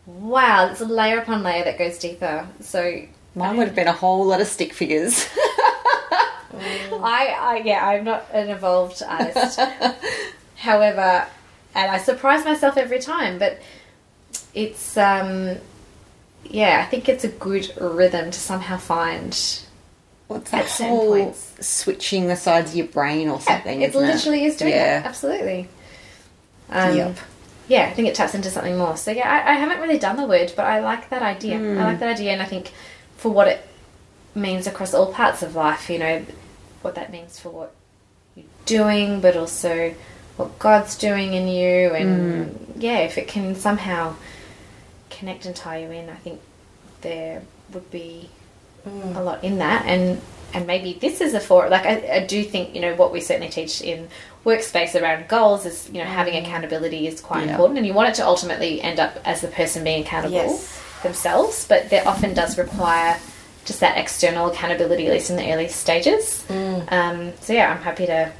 [0.07, 2.47] wow, it's a layer upon layer that goes deeper.
[2.61, 3.03] So
[3.35, 5.27] Mine would have been a whole lot of stick figures.
[6.57, 9.59] I, I yeah, I'm not an evolved artist.
[10.55, 11.27] However,
[11.75, 13.61] and I surprise myself every time, but
[14.53, 15.57] it's um
[16.49, 19.33] yeah, I think it's a good rhythm to somehow find
[20.27, 23.81] What's that whole switching the sides of your brain or something?
[23.81, 25.01] it isn't literally is doing yeah.
[25.01, 25.07] that.
[25.07, 25.67] Absolutely.
[26.69, 27.17] Um, Yep.
[27.67, 28.95] Yeah, I think it taps into something more.
[28.95, 31.57] So yeah, I, I haven't really done the word, but I like that idea.
[31.57, 32.71] I like that idea, and I think
[33.17, 33.67] for what it
[34.35, 36.23] means across all parts of life, you know,
[36.83, 37.73] what that means for what
[38.35, 39.95] you're doing, but also
[40.37, 44.15] what God's doing in you, and yeah, if it can somehow
[45.17, 46.41] connect and tie you in, I think
[47.01, 47.41] there
[47.73, 48.29] would be
[48.87, 49.15] mm.
[49.15, 50.21] a lot in that, and
[50.53, 53.21] and maybe this is a for like I, I do think you know what we
[53.21, 54.07] certainly teach in
[54.45, 56.43] workspace around goals is you know having mm.
[56.43, 57.51] accountability is quite Yeah.
[57.51, 60.81] important, and you want it to ultimately end up as the person being accountable Yes.
[61.03, 63.17] themselves, but there often does require
[63.65, 66.45] just that external accountability, at least in the early stages.
[66.47, 66.91] Mm.
[66.91, 68.31] Um, so yeah, I'm happy to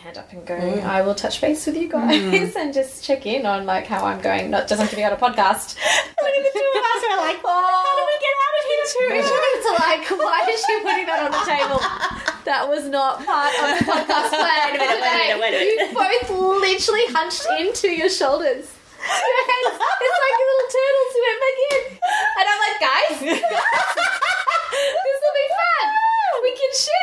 [0.00, 0.56] hand up and go.
[0.56, 0.82] Mm.
[0.82, 1.92] I will touch base with you mm.
[1.92, 4.50] guys and just check in on like how I'm going.
[4.50, 5.76] Not just I'm giving out a podcast.
[6.24, 7.52] Only the two of us We're like, Oh,
[7.84, 8.84] how do we get out of here?
[8.96, 9.28] Two minutes
[9.60, 11.80] to like, why is she putting that on the table?
[12.48, 14.72] That was not part of the podcast plan.
[14.72, 16.32] Wait minute, wait wait You both
[16.64, 18.72] literally hunched into your shoulders.
[18.72, 22.00] It's like a little turtles who went back in.
[22.40, 25.86] And I'm like, guys, this will be fun.
[26.40, 26.56] We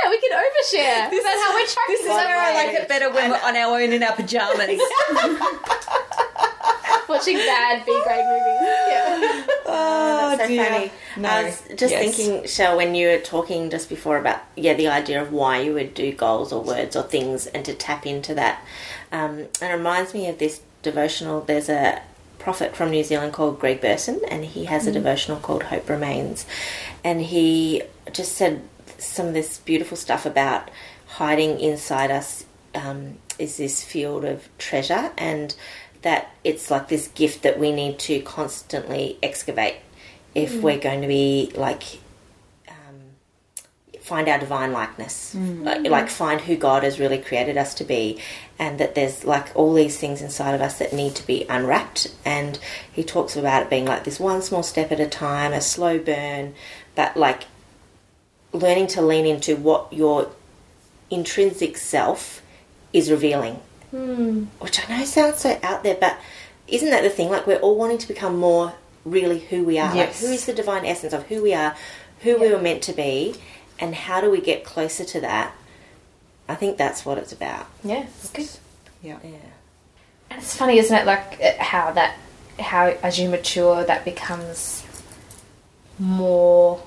[0.10, 1.10] can share, we can overshare.
[1.10, 3.56] This is how we're trying This is where I like it better when we're on
[3.56, 4.70] our own in our pajamas.
[7.10, 8.62] Watching bad B grade movies.
[8.62, 9.46] Yeah.
[9.66, 10.66] oh, that's so dear.
[10.66, 10.92] funny.
[11.16, 11.30] No.
[11.30, 12.16] I was just Yes.
[12.16, 15.74] thinking, Shell, when you were talking just before about yeah the idea of why you
[15.74, 18.62] would do goals or words or things and to tap into that.
[19.12, 21.40] Um, it reminds me of this devotional.
[21.42, 22.02] There's a
[22.40, 26.46] prophet from New Zealand called Greg Burson, and he has a devotional called Hope Remains,
[27.06, 28.62] and he just said
[28.98, 30.70] some of this beautiful stuff about
[31.08, 35.56] hiding inside us um, is this field of treasure and
[36.02, 39.78] that it's like this gift that we need to constantly excavate
[40.36, 41.84] if we're going to be like
[42.68, 42.76] um,
[44.00, 45.34] find our divine likeness.
[45.64, 48.22] Like, like find who god has really created us to be
[48.60, 52.14] and that there's like all these things inside of us that need to be unwrapped.
[52.24, 52.60] And
[52.92, 55.98] he talks about it being like this one small step at a time a slow
[55.98, 56.54] burn
[56.94, 57.44] but like
[58.54, 60.30] learning to lean into what your
[61.10, 62.42] intrinsic self
[62.94, 63.60] is revealing
[63.92, 66.18] which I know sounds so out there, but
[66.68, 67.30] isn't that the thing?
[67.30, 68.74] Like we're all wanting to become more
[69.06, 69.96] really who we are.
[69.96, 70.22] Yes.
[70.22, 71.76] Like who is the divine essence of who we are,
[72.22, 73.36] who we were meant to be,
[73.80, 75.54] and how do we get closer to that?
[76.50, 77.68] I think that's what it's about.
[77.84, 78.50] Yeah, it's good.
[79.02, 79.20] Yeah.
[79.24, 79.38] Yeah.
[80.30, 81.06] And it's funny, isn't it?
[81.06, 82.18] Like uh, how that,
[82.60, 84.84] how as you mature, that becomes
[86.00, 86.84] more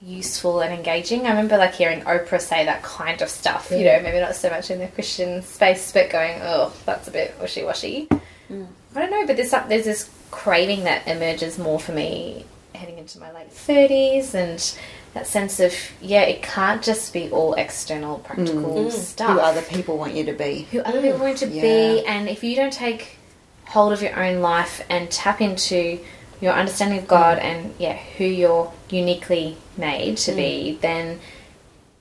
[0.00, 1.26] useful and engaging.
[1.26, 3.70] I remember like hearing Oprah say that kind of stuff.
[3.70, 7.10] You know, maybe not so much in the Christian space, but going, oh, that's a
[7.10, 8.08] bit wishy washy.
[8.50, 8.66] Mm.
[8.94, 13.18] I don't know, but there's there's this craving that emerges more for me heading into
[13.18, 14.78] my late thirties and.
[15.14, 18.92] That sense of yeah, it can't just be all external practical mm.
[18.92, 20.68] stuff Who other people want you to be.
[20.70, 21.62] who other people want to Yeah.
[21.62, 23.16] be and if you don't take
[23.64, 25.98] hold of your own life and tap into
[26.40, 31.18] your understanding of God and yeah who you're uniquely made to be then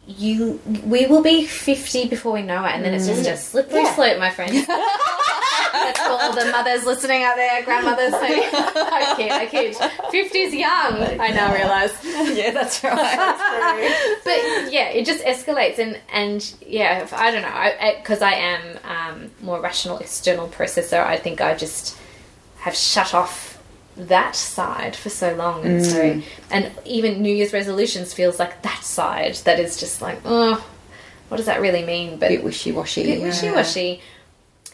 [0.05, 3.81] you we will be 50 before we know it and then it's just a slippery
[3.81, 3.95] Yeah.
[3.95, 4.53] slope my friend
[5.73, 11.19] that's for all the mothers listening out there grandmothers I kid I kid 50's young
[11.19, 11.93] I now realise
[12.37, 14.19] yeah, that's right.
[14.23, 18.77] but yeah, it just escalates, and and yeah, if, I don't know, because I, am
[18.85, 21.03] um, more rational external processor.
[21.05, 21.97] I think I just
[22.59, 23.46] have shut off
[23.97, 28.83] that side for so long, and so and even New Year's resolutions feels like that
[28.83, 30.65] side that is just like, oh,
[31.29, 32.19] what does that really mean?
[32.19, 33.03] But bit wishy washy.
[33.03, 34.01] bit wishy washy.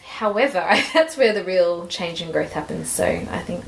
[0.01, 2.89] However, that's where the real change and growth happens.
[2.89, 3.63] So I think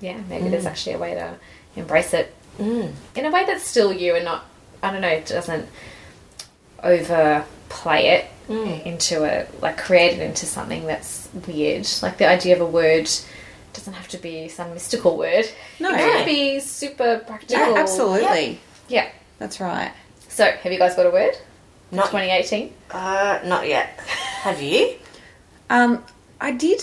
[0.00, 1.34] yeah, maybe there's actually a way to
[1.76, 2.92] embrace it Mm.
[3.14, 4.44] in a way that's still you and not,
[4.82, 5.68] I don't know, it doesn't
[6.82, 8.84] overplay it Mm.
[8.86, 11.86] into a, like, create it into something that's weird.
[12.02, 13.08] Like the idea of a word
[13.72, 15.46] doesn't have to be some mystical word.
[15.80, 15.90] No.
[15.94, 17.56] It could be super practical.
[17.58, 18.60] Yeah, absolutely.
[18.88, 19.10] Yeah.
[19.38, 19.92] That's right.
[20.28, 21.36] So, have you guys got a word?
[21.90, 22.72] Not, 2018?
[22.90, 23.98] uh, not yet.
[24.42, 24.94] Have you?
[25.70, 26.04] Um,
[26.40, 26.80] I did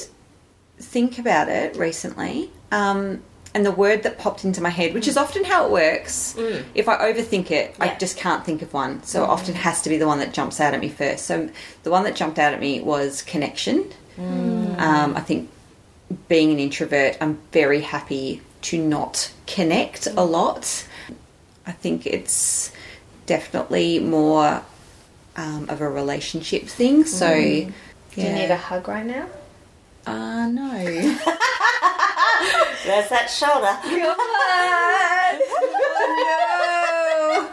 [0.79, 3.21] think about it recently, um,
[3.53, 6.35] and the word that popped into my head, which is often how it works,
[6.73, 9.03] if I overthink it, I just can't think of one.
[9.03, 11.25] So it often has to be the one that jumps out at me first.
[11.25, 11.49] So
[11.83, 13.91] the one that jumped out at me was connection.
[14.17, 15.49] Um, I think
[16.27, 20.87] being an introvert, I'm very happy to not connect a lot.
[21.65, 22.71] I think it's
[23.25, 24.63] definitely more
[25.35, 27.05] um, of a relationship thing.
[27.05, 27.69] So, yeah.
[28.13, 29.27] Do you need a hug right now?
[30.05, 30.71] Uh, no.
[32.85, 33.75] There's that shoulder.
[33.83, 34.15] oh,
[37.41, 37.51] no.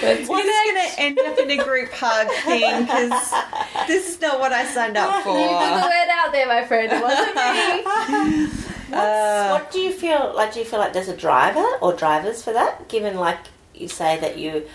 [0.00, 0.20] Good.
[0.20, 3.32] It's going to end up in a group hug thing because
[3.86, 5.38] this is not what I signed up for.
[5.38, 6.92] You put the word out there, my friend.
[6.92, 8.64] It wasn't me.
[8.90, 10.54] Uh, what do you feel like?
[10.54, 12.88] Do you feel like there's a driver or drivers for that?
[12.88, 13.36] Given like
[13.74, 14.66] you say that you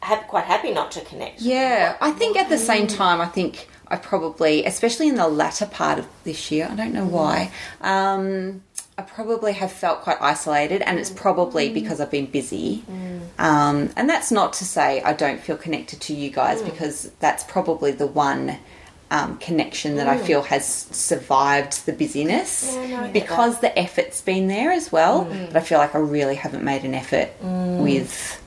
[0.00, 1.40] have quite happy not to connect.
[1.40, 5.66] Yeah, I think at the same time, I think I probably, especially in the latter
[5.66, 8.62] part of this year, I don't know why, um,
[9.02, 12.84] I probably have felt quite isolated, and it's probably because I've been busy.
[13.36, 17.42] Um, and that's not to say I don't feel connected to you guys, because that's
[17.44, 18.58] probably the one.
[19.10, 24.48] Um, connection that I feel has survived the busyness Yeah, no, because the effort's been
[24.48, 25.24] there as well.
[25.26, 28.42] But I feel like I really haven't made an effort with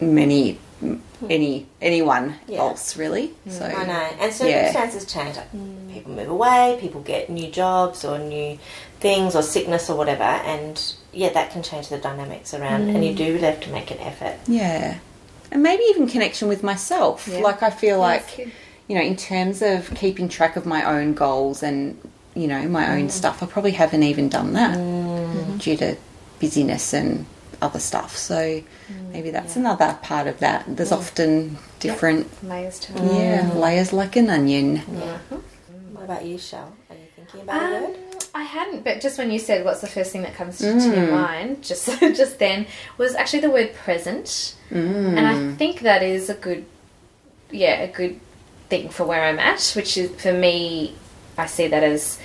[0.00, 0.96] many Hmm.
[1.28, 2.58] any anyone Yeah.
[2.58, 3.28] else really.
[3.44, 3.50] Hmm.
[3.50, 4.36] So I know, and Yeah.
[4.36, 5.36] circumstances change.
[5.36, 5.50] Like
[5.92, 8.58] people move away, people get new jobs or new
[9.00, 10.80] things or sickness or whatever, and
[11.12, 12.88] yeah, that can change the dynamics around.
[12.90, 13.16] And you hmm.
[13.16, 14.36] do have to make an effort.
[14.46, 14.98] yeah,
[15.50, 17.26] and maybe even connection with myself.
[17.26, 17.40] Yeah.
[17.40, 18.48] Like I feel like
[18.86, 22.00] you know, in terms of keeping track of my own goals and
[22.34, 24.76] you know my own stuff, I probably haven't even done that
[25.58, 25.96] due to
[26.38, 27.26] busyness and
[27.60, 28.16] other stuff.
[28.16, 28.62] So
[29.08, 29.12] Mm.
[29.12, 30.64] maybe that's another part of that.
[30.68, 30.98] There's mm.
[30.98, 33.02] often different Layers to it.
[33.20, 34.76] yeah layers like an onion.
[34.76, 35.18] Yeah.
[35.30, 35.94] Mm-hmm.
[35.94, 36.72] What about you, Shell?
[36.90, 37.96] Are you thinking about a Um, word?
[38.34, 41.10] I hadn't, but just when you said what's the first thing that comes to your
[41.10, 42.66] mind, just just then
[42.98, 46.64] was actually the word present, and I think that is a good,
[47.50, 48.20] yeah, a good
[48.68, 49.72] thing for where I'm at.
[49.74, 50.94] Which is for me,
[51.36, 52.18] I see that as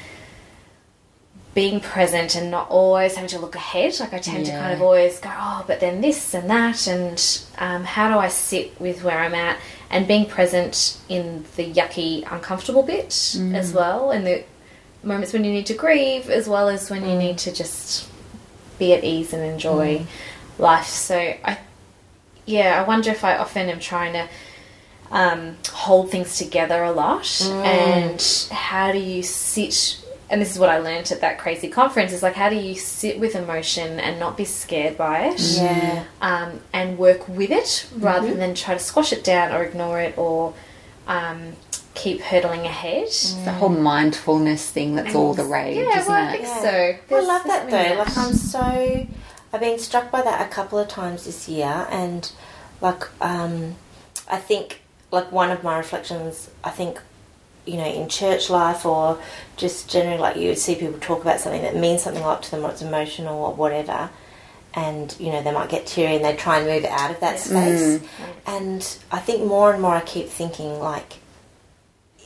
[1.54, 4.00] being present and not always having to look ahead.
[4.00, 7.44] Like I tend to kind of always go, oh, but then this and that, and
[7.60, 9.58] um, how do I sit with where I'm at
[9.92, 14.44] and being present in the yucky, uncomfortable bit as well, and the
[15.04, 18.10] moments when you need to grieve as well as when you need to just
[18.80, 20.04] be at ease and enjoy
[20.58, 20.88] life.
[20.88, 21.60] So I,
[22.48, 24.28] yeah, I wonder if I often am trying to
[25.12, 30.03] um, hold things together a lot, and how do you sit?
[30.30, 32.76] And this is what I learned at that crazy conference: is like how do you
[32.76, 36.04] sit with emotion and not be scared by it, Yeah.
[36.22, 40.18] um, and work with it rather than try to squash it down or ignore it
[40.18, 40.54] or
[41.08, 41.54] um,
[41.94, 43.10] keep hurtling ahead.
[43.46, 46.62] The whole mindfulness thing that's all the rage, Yeah, isn't well, I think Yeah.
[47.10, 47.16] so.
[47.18, 47.78] I love that though.
[47.78, 49.06] in Like I'm so,
[49.54, 52.32] I've been struck by that a couple of times this year, and
[52.82, 53.76] like um,
[54.28, 54.82] I think
[55.12, 57.00] like one of my reflections, I think
[57.65, 59.19] you know in church life or
[59.56, 62.43] just generally like you would see people talk about something that means something a lot
[62.43, 64.10] to them or it's emotional or whatever.
[64.76, 67.39] And you know they might get teary and they try and move out of that
[67.39, 67.99] space.
[67.99, 68.49] Mm-hmm.
[68.49, 71.13] And I think more and more I keep thinking like,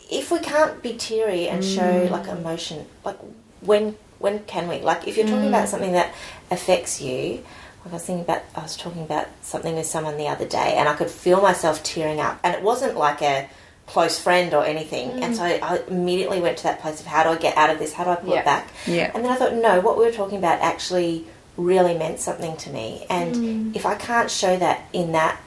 [0.09, 2.09] if we can't be teary and show mm.
[2.09, 3.17] like emotion, like
[3.61, 4.79] when when can we?
[4.79, 5.71] Like if you're talking about mm.
[5.71, 6.13] something that
[6.49, 7.43] affects you,
[7.83, 10.75] like I was thinking about, I was talking about something with someone the other day,
[10.77, 13.49] and I could feel myself tearing up, and it wasn't like a
[13.87, 15.37] close friend or anything, and mm.
[15.37, 17.79] so I, I immediately went to that place of how do I get out of
[17.79, 17.93] this?
[17.93, 18.39] How do I pull Yeah.
[18.41, 18.67] it back?
[18.85, 19.11] Yeah.
[19.15, 22.69] And then I thought, no, what we were talking about actually really meant something to
[22.69, 23.75] me, and mm.
[23.75, 25.39] if I can't show that in that,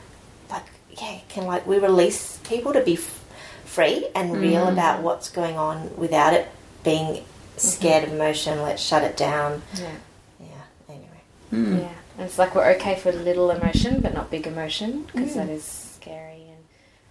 [0.50, 3.24] like, yeah, can like we release people to be f-
[3.64, 4.72] free and real mm.
[4.72, 6.48] about what's going on without it
[6.82, 7.58] being mm-hmm.
[7.58, 8.62] scared of emotion.
[8.62, 9.62] Let's shut it down.
[9.74, 9.94] Yeah.
[10.40, 10.46] Yeah.
[10.88, 11.22] Anyway.
[11.52, 11.74] Yeah, hmm.
[12.18, 15.40] and it's like we're okay for little emotion, but not big emotion because hmm.
[15.40, 15.68] that is scary.
[15.68, 15.79] And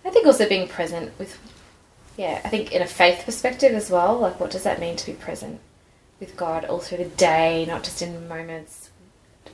[0.09, 1.37] I think also being present with,
[2.17, 4.17] yeah, I think in a faith perspective as well.
[4.17, 5.59] Like, what does that mean to be present
[6.19, 8.89] with God all through the day, not just in moments?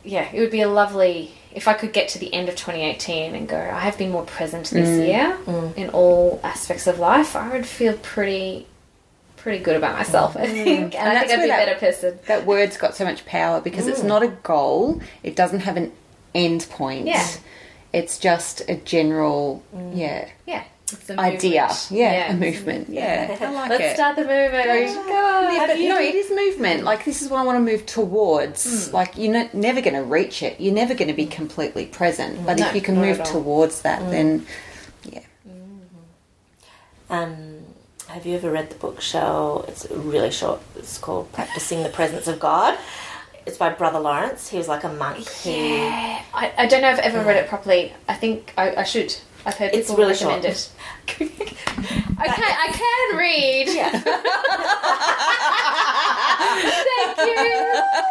[0.05, 3.35] Yeah, it would be a lovely if I could get to the end of 2018
[3.35, 5.07] and go, I have been more present this mm.
[5.07, 5.75] year mm.
[5.75, 7.35] in all aspects of life.
[7.35, 8.65] I would feel pretty,
[9.35, 10.63] pretty good about myself, I mm.
[10.63, 10.95] think.
[10.95, 12.19] And, I that's think I'd be a better person.
[12.27, 15.01] That word's got so much power because it's not a goal.
[15.21, 15.91] It doesn't have an
[16.33, 17.07] end point.
[17.07, 17.27] Yeah.
[17.95, 19.97] It's just a general, mm.
[19.97, 20.63] yeah, Yeah.
[20.91, 21.63] It's a idea.
[21.63, 21.87] movement.
[21.89, 22.89] Yeah, a movement.
[22.89, 23.95] Yeah, I like Let's it.
[23.95, 24.65] start the movement.
[24.65, 25.49] Go.
[25.51, 26.83] Yeah, but no, it is movement.
[26.83, 28.89] Like this is what I want to move towards.
[28.89, 28.93] Mm.
[28.93, 30.61] Like you're not, never going to reach it.
[30.61, 31.31] You're never going to be mm.
[31.31, 32.45] completely present.
[32.45, 34.45] But No, if you can move towards that, then
[35.05, 35.21] yeah.
[35.47, 37.13] Mm-hmm.
[37.13, 37.55] Um,
[38.09, 39.65] have you ever read the book Shell?
[39.67, 40.61] It's really short.
[40.75, 42.77] It's called Practicing the Presence of God.
[43.45, 44.49] It's by Brother Lawrence.
[44.49, 45.27] He was like a monk.
[45.43, 46.21] Who, Yeah.
[46.33, 47.93] I, I don't know if I've ever read it properly.
[48.07, 49.15] I think I, I should.
[49.45, 50.55] I've heard It's people really recommend short.
[50.55, 50.71] it.
[52.17, 53.67] I can I can read.
[53.67, 53.91] Yeah.
[57.05, 57.45] Thank you.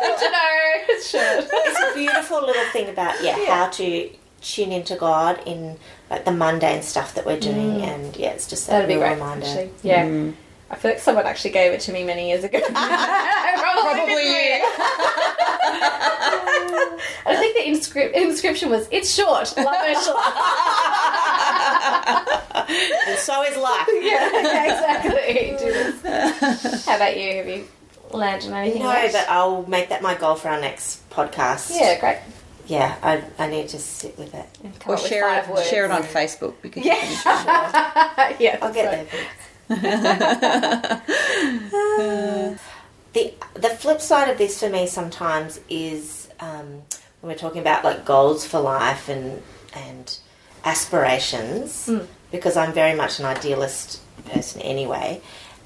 [0.00, 0.54] Good to know.
[0.88, 4.10] It's it's a beautiful little thing about yeah, how to
[4.42, 5.76] tune into God in
[6.10, 7.82] like the mundane stuff that we're doing, mm.
[7.82, 9.12] and yeah, it's just that That'd be great.
[9.14, 9.46] reminder.
[9.46, 9.70] Actually.
[9.82, 10.06] Yeah.
[10.06, 10.34] Mm.
[10.74, 12.58] I feel like someone actually gave it to me many years ago.
[12.58, 12.74] Probably,
[13.62, 14.60] Probably you.
[17.26, 20.32] I think the inscrip- inscription was "It's short, love Ursula."
[23.06, 23.88] And so is life.
[24.00, 25.56] yeah, exactly.
[26.86, 27.36] How about you?
[27.36, 27.68] Have you
[28.10, 28.82] landed on anything?
[28.82, 29.12] No, yet?
[29.12, 31.70] but I'll make that my goal for our next podcast.
[31.72, 32.18] yeah, great.
[32.66, 34.46] yeah, I, I need to sit with it.
[34.86, 37.00] Or share it, share it on Facebook because you Yeah.
[37.22, 39.26] can- yeah, I'll get that's there.
[43.12, 46.82] The the flip side of this for me sometimes is um,
[47.20, 49.42] when we're talking about like goals for life and
[49.74, 50.18] and
[50.64, 51.90] aspirations
[52.30, 55.20] because I'm very much an idealist person anyway.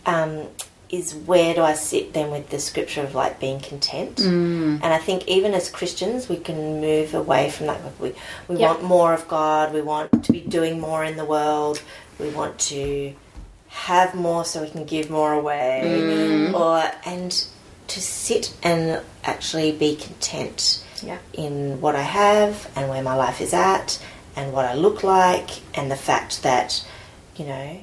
[0.07, 0.49] Um,
[0.91, 4.21] is where do I sit then with the scripture of like being content?
[4.21, 7.81] And I think even as Christians, we can move away from that.
[8.01, 8.15] We
[8.49, 8.69] we Yep.
[8.69, 9.75] want more of God.
[9.75, 11.83] We want to be doing more in the world.
[12.19, 13.13] We want to
[13.69, 16.55] have more so we can give more away, mm.
[16.55, 17.47] or and
[17.89, 21.19] to sit and actually be content Yeah.
[21.33, 24.03] in what I have and where my life is at
[24.37, 26.85] and what I look like and the fact that
[27.37, 27.81] you know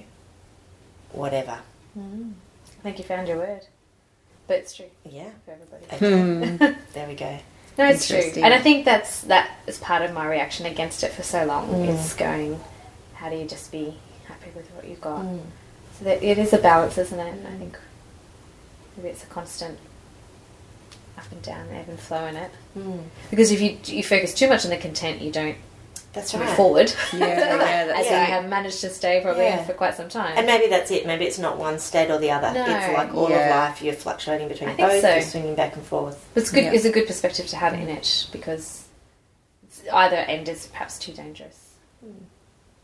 [1.11, 1.59] whatever.
[1.97, 2.33] Mm.
[2.67, 3.61] I think you found your word.
[4.47, 5.31] But it's true Yeah.
[5.43, 5.85] for everybody.
[5.93, 6.57] Okay.
[6.57, 6.83] Hmm.
[6.93, 7.39] there we go.
[7.77, 8.21] No, it's true.
[8.41, 11.67] And I think that's that is part of my reaction against it for so long
[11.69, 11.87] mm.
[11.89, 12.59] is going,
[13.15, 15.25] how do you just be happy with what you've got?
[15.97, 17.31] So that it is a balance, isn't it?
[17.33, 17.77] And I think
[18.97, 19.79] maybe it's a constant
[21.17, 22.51] up and down, ebb and flow in it.
[22.73, 22.97] Hmm.
[23.29, 25.55] Because if you you focus too much on the content, you don't
[26.11, 26.55] That's move right.
[26.57, 26.93] forward.
[27.13, 27.35] Yeah, yeah,
[27.85, 28.19] that's as right.
[28.19, 29.63] you have managed to stay probably Yeah.
[29.63, 30.37] for quite some time.
[30.37, 31.05] And maybe that's it.
[31.05, 32.51] Maybe it's not one state or the other.
[32.53, 32.65] No.
[32.67, 33.45] It's like all Yeah.
[33.45, 33.81] of life.
[33.81, 35.01] You're fluctuating between I both.
[35.01, 35.13] so.
[35.13, 36.27] You're swinging back and forth.
[36.33, 36.65] But it's good.
[36.65, 36.73] Yeah.
[36.73, 38.83] It's a good perspective to have in it because
[39.93, 41.75] either end is perhaps too dangerous.
[42.01, 42.25] Hmm.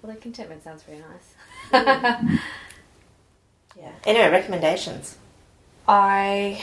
[0.02, 1.28] Well, the contentment sounds very nice.
[1.74, 2.36] Hmm.
[3.78, 3.92] Yeah.
[4.06, 5.18] Anyway, recommendations.
[5.88, 6.62] I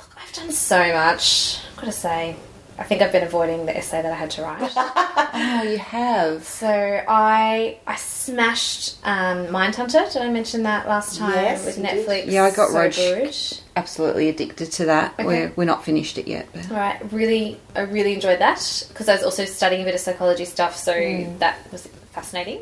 [0.00, 1.58] look, I've done so much.
[1.70, 2.36] I've got to say,
[2.78, 4.72] I think I've been avoiding the essay that I had to write.
[5.34, 6.44] Oh, you have.
[6.44, 10.12] so I I smashed um, Mindhunter.
[10.12, 12.06] Did I mention that last time Yes, with you did.
[12.06, 12.26] Netflix?
[12.30, 12.96] Yeah, I got so Roach.
[12.96, 13.34] good.
[13.76, 15.14] Absolutely addicted to that.
[15.14, 15.24] Okay.
[15.24, 19.14] We're we're not finished it yet, but Right, really, I really enjoyed that because I
[19.14, 20.92] was also studying a bit of psychology stuff, so
[21.38, 22.60] that was fascinating.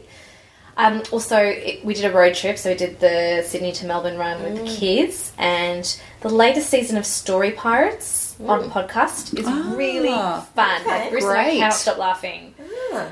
[0.83, 4.17] Um, also, it, we did a road trip, so we did the Sydney to Melbourne
[4.17, 5.85] run with the kids, and
[6.23, 10.81] the latest season of Story Pirates on podcast is really Ah, fun.
[10.81, 10.91] okay.
[11.03, 11.59] Like Bruce and I Great.
[11.59, 12.55] cannot stop laughing.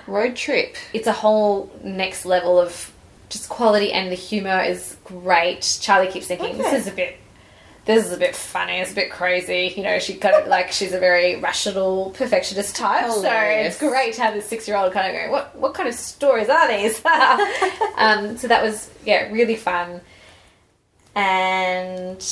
[0.07, 0.77] road trip.
[0.95, 2.91] It's a whole next level of
[3.29, 5.79] just quality, and the humor is great.
[5.83, 6.63] Charlie keeps thinking Okay.
[6.63, 7.19] this is a bit
[7.89, 9.73] this is a bit funny, it's a bit crazy.
[9.75, 13.79] You know, she kind of like she's a very rational perfectionist type, Hilarious.
[13.79, 15.89] so it's great to have this six year old kind of going, what what kind
[15.89, 17.03] of stories are these?
[17.97, 20.03] um, so that was yeah really fun,
[21.15, 22.23] and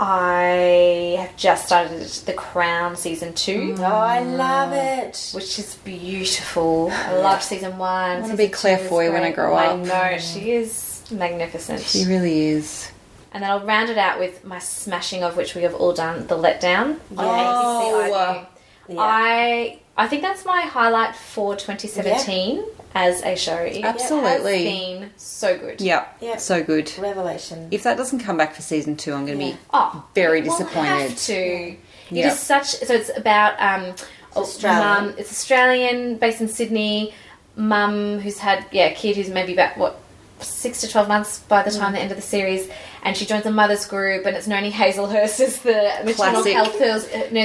[0.00, 3.74] I have just started The Crown season two.
[3.78, 5.32] Oh, I love it.
[5.34, 6.88] Which is beautiful.
[6.90, 8.16] I loved season one.
[8.16, 9.80] I wanna be Claire Foy when I grow I up.
[9.80, 11.82] know she is magnificent.
[11.82, 12.89] She really is.
[13.32, 16.26] And then I'll round it out with my smashing of which we have all done,
[16.26, 18.46] The Letdown on Oh.
[18.88, 18.96] Yeah.
[18.98, 22.64] I I think that's my highlight for 2017
[22.94, 23.54] as a show.
[23.56, 24.64] It Absolutely.
[24.64, 25.80] has been so good.
[25.80, 26.36] Yeah, Yeah.
[26.38, 26.90] so good.
[26.98, 27.68] Revelation.
[27.70, 29.50] If that doesn't come back for season two, I'm going to Yeah.
[29.52, 30.88] be Oh, very we'll disappointed.
[31.10, 31.34] Have to.
[31.34, 31.78] It
[32.10, 32.28] Yeah.
[32.32, 32.66] is such.
[32.76, 33.94] So it's about um,
[34.34, 34.82] a Australian.
[35.06, 35.14] mum.
[35.18, 37.14] It's Australian, based in Sydney.
[37.56, 40.00] Mum who's had yeah, a kid who's maybe about what
[40.42, 41.96] six to 12 months by the time mm.
[41.96, 42.68] the end of the series.
[43.02, 47.06] And she joins a mother's group, and it's Noni Hazlehurst as the maternal health nurse.
[47.12, 47.38] And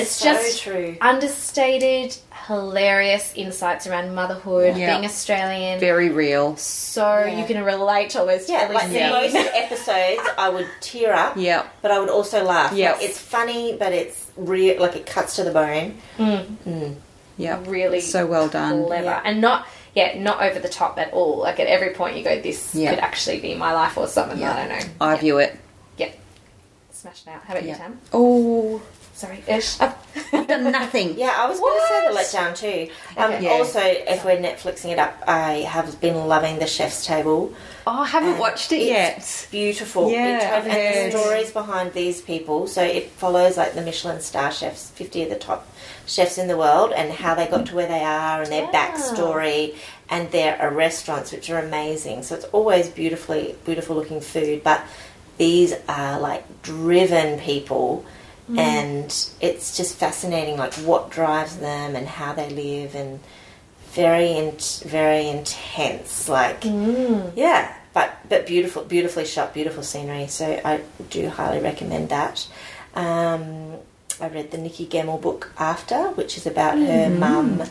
[0.00, 0.96] it's So just true.
[1.00, 2.16] understated,
[2.48, 4.92] hilarious insights around motherhood, Yeah.
[4.94, 5.78] being Australian.
[5.78, 6.56] Very real.
[6.56, 9.10] so you can relate to almost Yeah, like scene.
[9.10, 11.36] most episodes, I would tear up.
[11.36, 11.66] Yeah.
[11.82, 12.72] But I would also laugh.
[12.72, 12.92] Yeah.
[12.92, 14.80] Like, it's funny, but it's real.
[14.80, 15.98] Like it cuts to the bone.
[17.38, 17.60] Yeah.
[17.66, 18.84] really So well done.
[18.86, 19.20] clever Yeah.
[19.24, 19.66] and not
[19.96, 22.90] yeah not over the top at all like at every point you go this Yeah.
[22.90, 24.52] could actually be my life or something Yeah.
[24.54, 25.58] i don't know I view it.
[25.96, 26.10] yeah
[26.92, 27.72] smashed out how about Yeah.
[27.72, 28.82] you tam Oh,
[29.14, 31.14] sorry ish I've done nothing.
[31.18, 32.92] Yeah, I was going to say the letdown too.
[33.20, 33.44] Um, Okay.
[33.44, 33.50] Yeah.
[33.50, 37.52] Also, if we're Netflixing it up, I have been loving The Chef's Table.
[37.86, 39.48] Oh, I haven't And watched it it's yet.
[39.50, 40.10] Beautiful.
[40.10, 41.12] Yeah, It I've and heard.
[41.12, 42.66] the stories behind these people.
[42.66, 45.66] So it follows like the Michelin star chefs, 50 of the top
[46.06, 48.72] chefs in the world, and how they got to where they are and their Wow.
[48.72, 49.74] backstory.
[50.08, 52.22] And there are uh, restaurants which are amazing.
[52.22, 54.62] So it's always beautifully, beautiful looking food.
[54.62, 54.82] But
[55.36, 58.04] these are like driven people.
[58.50, 58.58] Mm.
[58.58, 63.18] And it's just fascinating, like what drives them and how they live, and
[63.90, 66.28] very, in, very intense.
[66.28, 67.32] Like, mm.
[67.34, 70.28] yeah, but but beautiful, beautifully shot, beautiful scenery.
[70.28, 72.46] So I do highly recommend that.
[72.94, 73.72] Um,
[74.20, 77.20] I read the Nikki Gemmell book After, which is about her mm-hmm.
[77.20, 77.62] mum.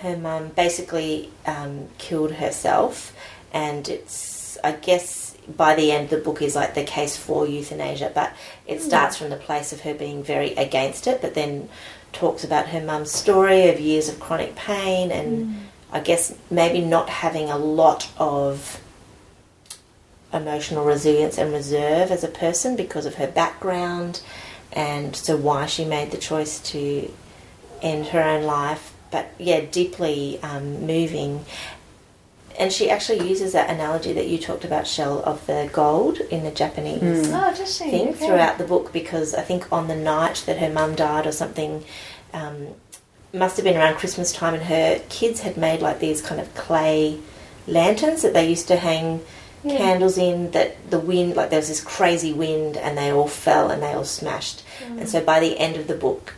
[0.00, 3.14] Her mum basically um, killed herself,
[3.52, 8.12] and it's I guess by the end the book is like the case for euthanasia,
[8.14, 8.32] but
[8.66, 8.80] it mm.
[8.80, 11.68] starts from the place of her being very against it, but then
[12.12, 15.60] talks about her mum's story of years of chronic pain and mm.
[15.92, 18.80] I guess maybe not having a lot of
[20.32, 24.20] emotional resilience and reserve as a person because of her background
[24.72, 27.10] and so why she made the choice to
[27.82, 31.44] end her own life but yeah deeply um, moving
[32.58, 36.42] and she actually uses that analogy that you talked about shell of the gold in
[36.44, 38.26] the japanese oh does she thing Okay.
[38.26, 41.84] throughout the book because I think on the night that her mum died or something,
[42.34, 42.68] um,
[43.32, 46.52] must have been around Christmas time, and her kids had made like these kind of
[46.54, 47.18] clay
[47.66, 49.20] lanterns that they used to hang
[49.62, 50.50] candles in.
[50.52, 53.92] That the wind, like there was this crazy wind, and they all fell and they
[53.92, 54.62] all smashed.
[54.84, 55.06] And mm.
[55.08, 56.34] so by the end of the book,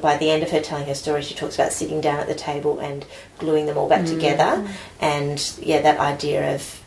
[0.00, 2.34] by the end of her telling her story, she talks about sitting down at the
[2.34, 3.04] table and
[3.38, 4.08] gluing them all back mm.
[4.08, 4.68] together, mm.
[5.00, 6.80] and yeah, that idea of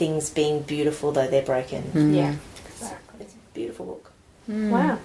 [0.00, 2.14] things being beautiful though they're broken.
[2.14, 2.34] yeah
[2.66, 4.12] exactly It's a beautiful book.
[4.48, 4.98] wow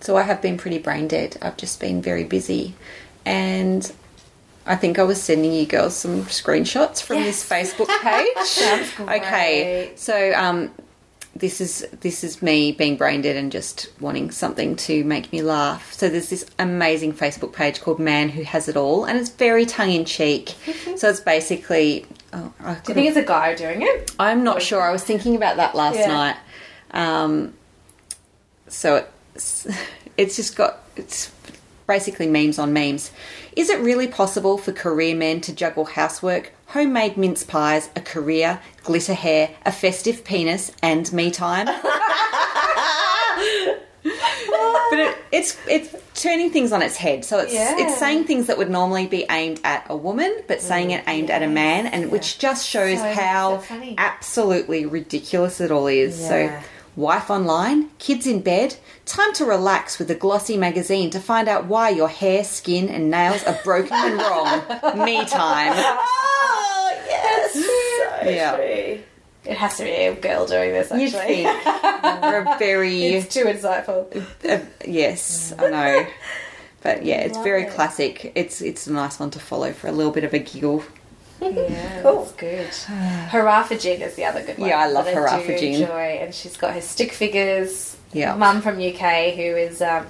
[0.00, 1.38] So I have been pretty brain dead.
[1.40, 2.74] I've just been very busy.
[3.24, 3.90] And
[4.66, 8.98] I think I was sending you girls some screenshots from this Facebook page.
[9.08, 9.92] Okay.
[9.94, 10.72] So um
[11.34, 15.42] this is this is me being brain dead and just wanting something to make me
[15.42, 15.92] laugh.
[15.92, 19.66] So there's this amazing Facebook page called Man Who Has It All and it's very
[19.66, 20.54] tongue in cheek.
[20.96, 24.62] so it's basically oh, I do you think it's a guy doing it I'm not
[24.62, 24.82] sure.
[24.82, 26.06] I was thinking about that last Yeah.
[26.08, 26.36] night.
[26.92, 27.54] Um,
[28.68, 29.66] so it's,
[30.16, 31.30] it's just got it's
[31.86, 33.10] basically memes on memes.
[33.54, 38.60] Is it really possible for career men to juggle housework, homemade mince pies, a career,
[38.84, 41.66] glitter hair, a festive penis, and me time?
[44.90, 47.24] but it, it's it's turning things on its head.
[47.24, 47.76] So it's Yeah.
[47.78, 51.30] it's saying things that would normally be aimed at a woman, but saying it aimed
[51.30, 56.16] at a man, and which just shows So- how so absolutely ridiculous it all is.
[56.16, 56.62] So, Yeah.
[56.96, 61.66] Wife online, kids in bed, time to relax with a glossy magazine to find out
[61.66, 65.04] why your hair, skin, and nails are broken and wrong.
[65.04, 65.74] Me time.
[66.88, 67.52] Oh yes,
[68.22, 68.56] so Yeah.
[68.56, 69.02] true.
[69.44, 73.32] it has to be a girl doing this You'd actually think we're a very it's
[73.34, 76.06] too insightful uh, yes, I know.
[76.82, 77.70] But yeah, it's Love very it.
[77.70, 78.32] classic.
[78.36, 80.84] It's it's a nice one to follow for a little bit of a giggle.
[81.40, 82.24] Yeah, Cool.
[82.24, 82.72] that's good.
[83.80, 84.68] Gin is the other good one.
[84.68, 85.06] Yeah, I love
[85.44, 85.82] for Gin.
[85.82, 87.96] Enjoy, and she's got her stick figures.
[88.12, 88.34] Yeah.
[88.34, 90.06] mum from UK who is um,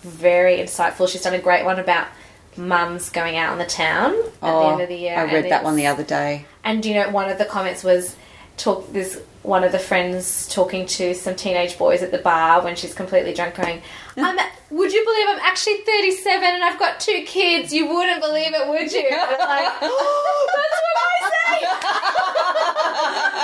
[0.00, 1.08] very insightful.
[1.08, 2.08] She's done a great one about
[2.56, 5.14] mums going out on the town at the end of the year.
[5.16, 6.46] Oh, I read that one the other day.
[6.64, 8.16] And you know, one of the comments was
[8.56, 8.92] talk.
[8.92, 12.94] This one of the friends talking to some teenage boys at the bar when she's
[12.94, 13.82] completely drunk, going,
[14.16, 14.38] "I'm.
[14.70, 17.72] Would you believe I'm actually 37 and I've got two kids?
[17.72, 21.30] You wouldn't believe it, would you?" And I'm like, "Oh, that's what I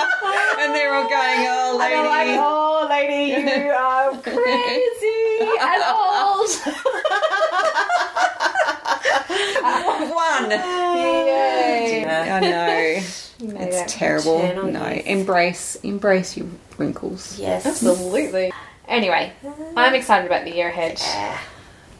[0.09, 0.19] say."
[0.63, 2.39] And they're all going, oh, And I'm like, lady.
[2.39, 3.37] "Oh, lady, you
[3.71, 6.49] are crazy and old."
[10.13, 10.51] One.
[10.51, 12.05] Yay.
[12.05, 12.99] I know.
[13.39, 14.39] No, It's terrible.
[14.71, 15.05] No, youth.
[15.05, 16.47] embrace, embrace your
[16.77, 17.37] wrinkles.
[17.39, 17.65] Yes.
[17.65, 18.51] Absolutely.
[18.87, 19.33] Anyway,
[19.75, 21.01] I'm excited about the year ahead.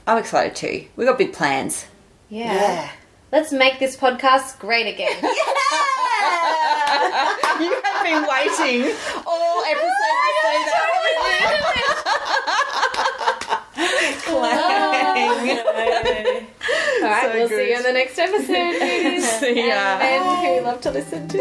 [0.08, 0.86] I'm excited too.
[0.96, 1.86] We've got big plans.
[2.30, 2.54] Yeah.
[2.54, 2.90] Yeah.
[3.34, 5.18] Let's make this podcast great again.
[5.24, 5.34] you
[7.82, 8.94] have been waiting
[9.26, 10.90] all episode to say that.
[17.02, 18.80] All right, So we'll see you in the next episode.
[18.80, 19.98] ladies See ya.
[20.00, 21.40] And men who love to listen to.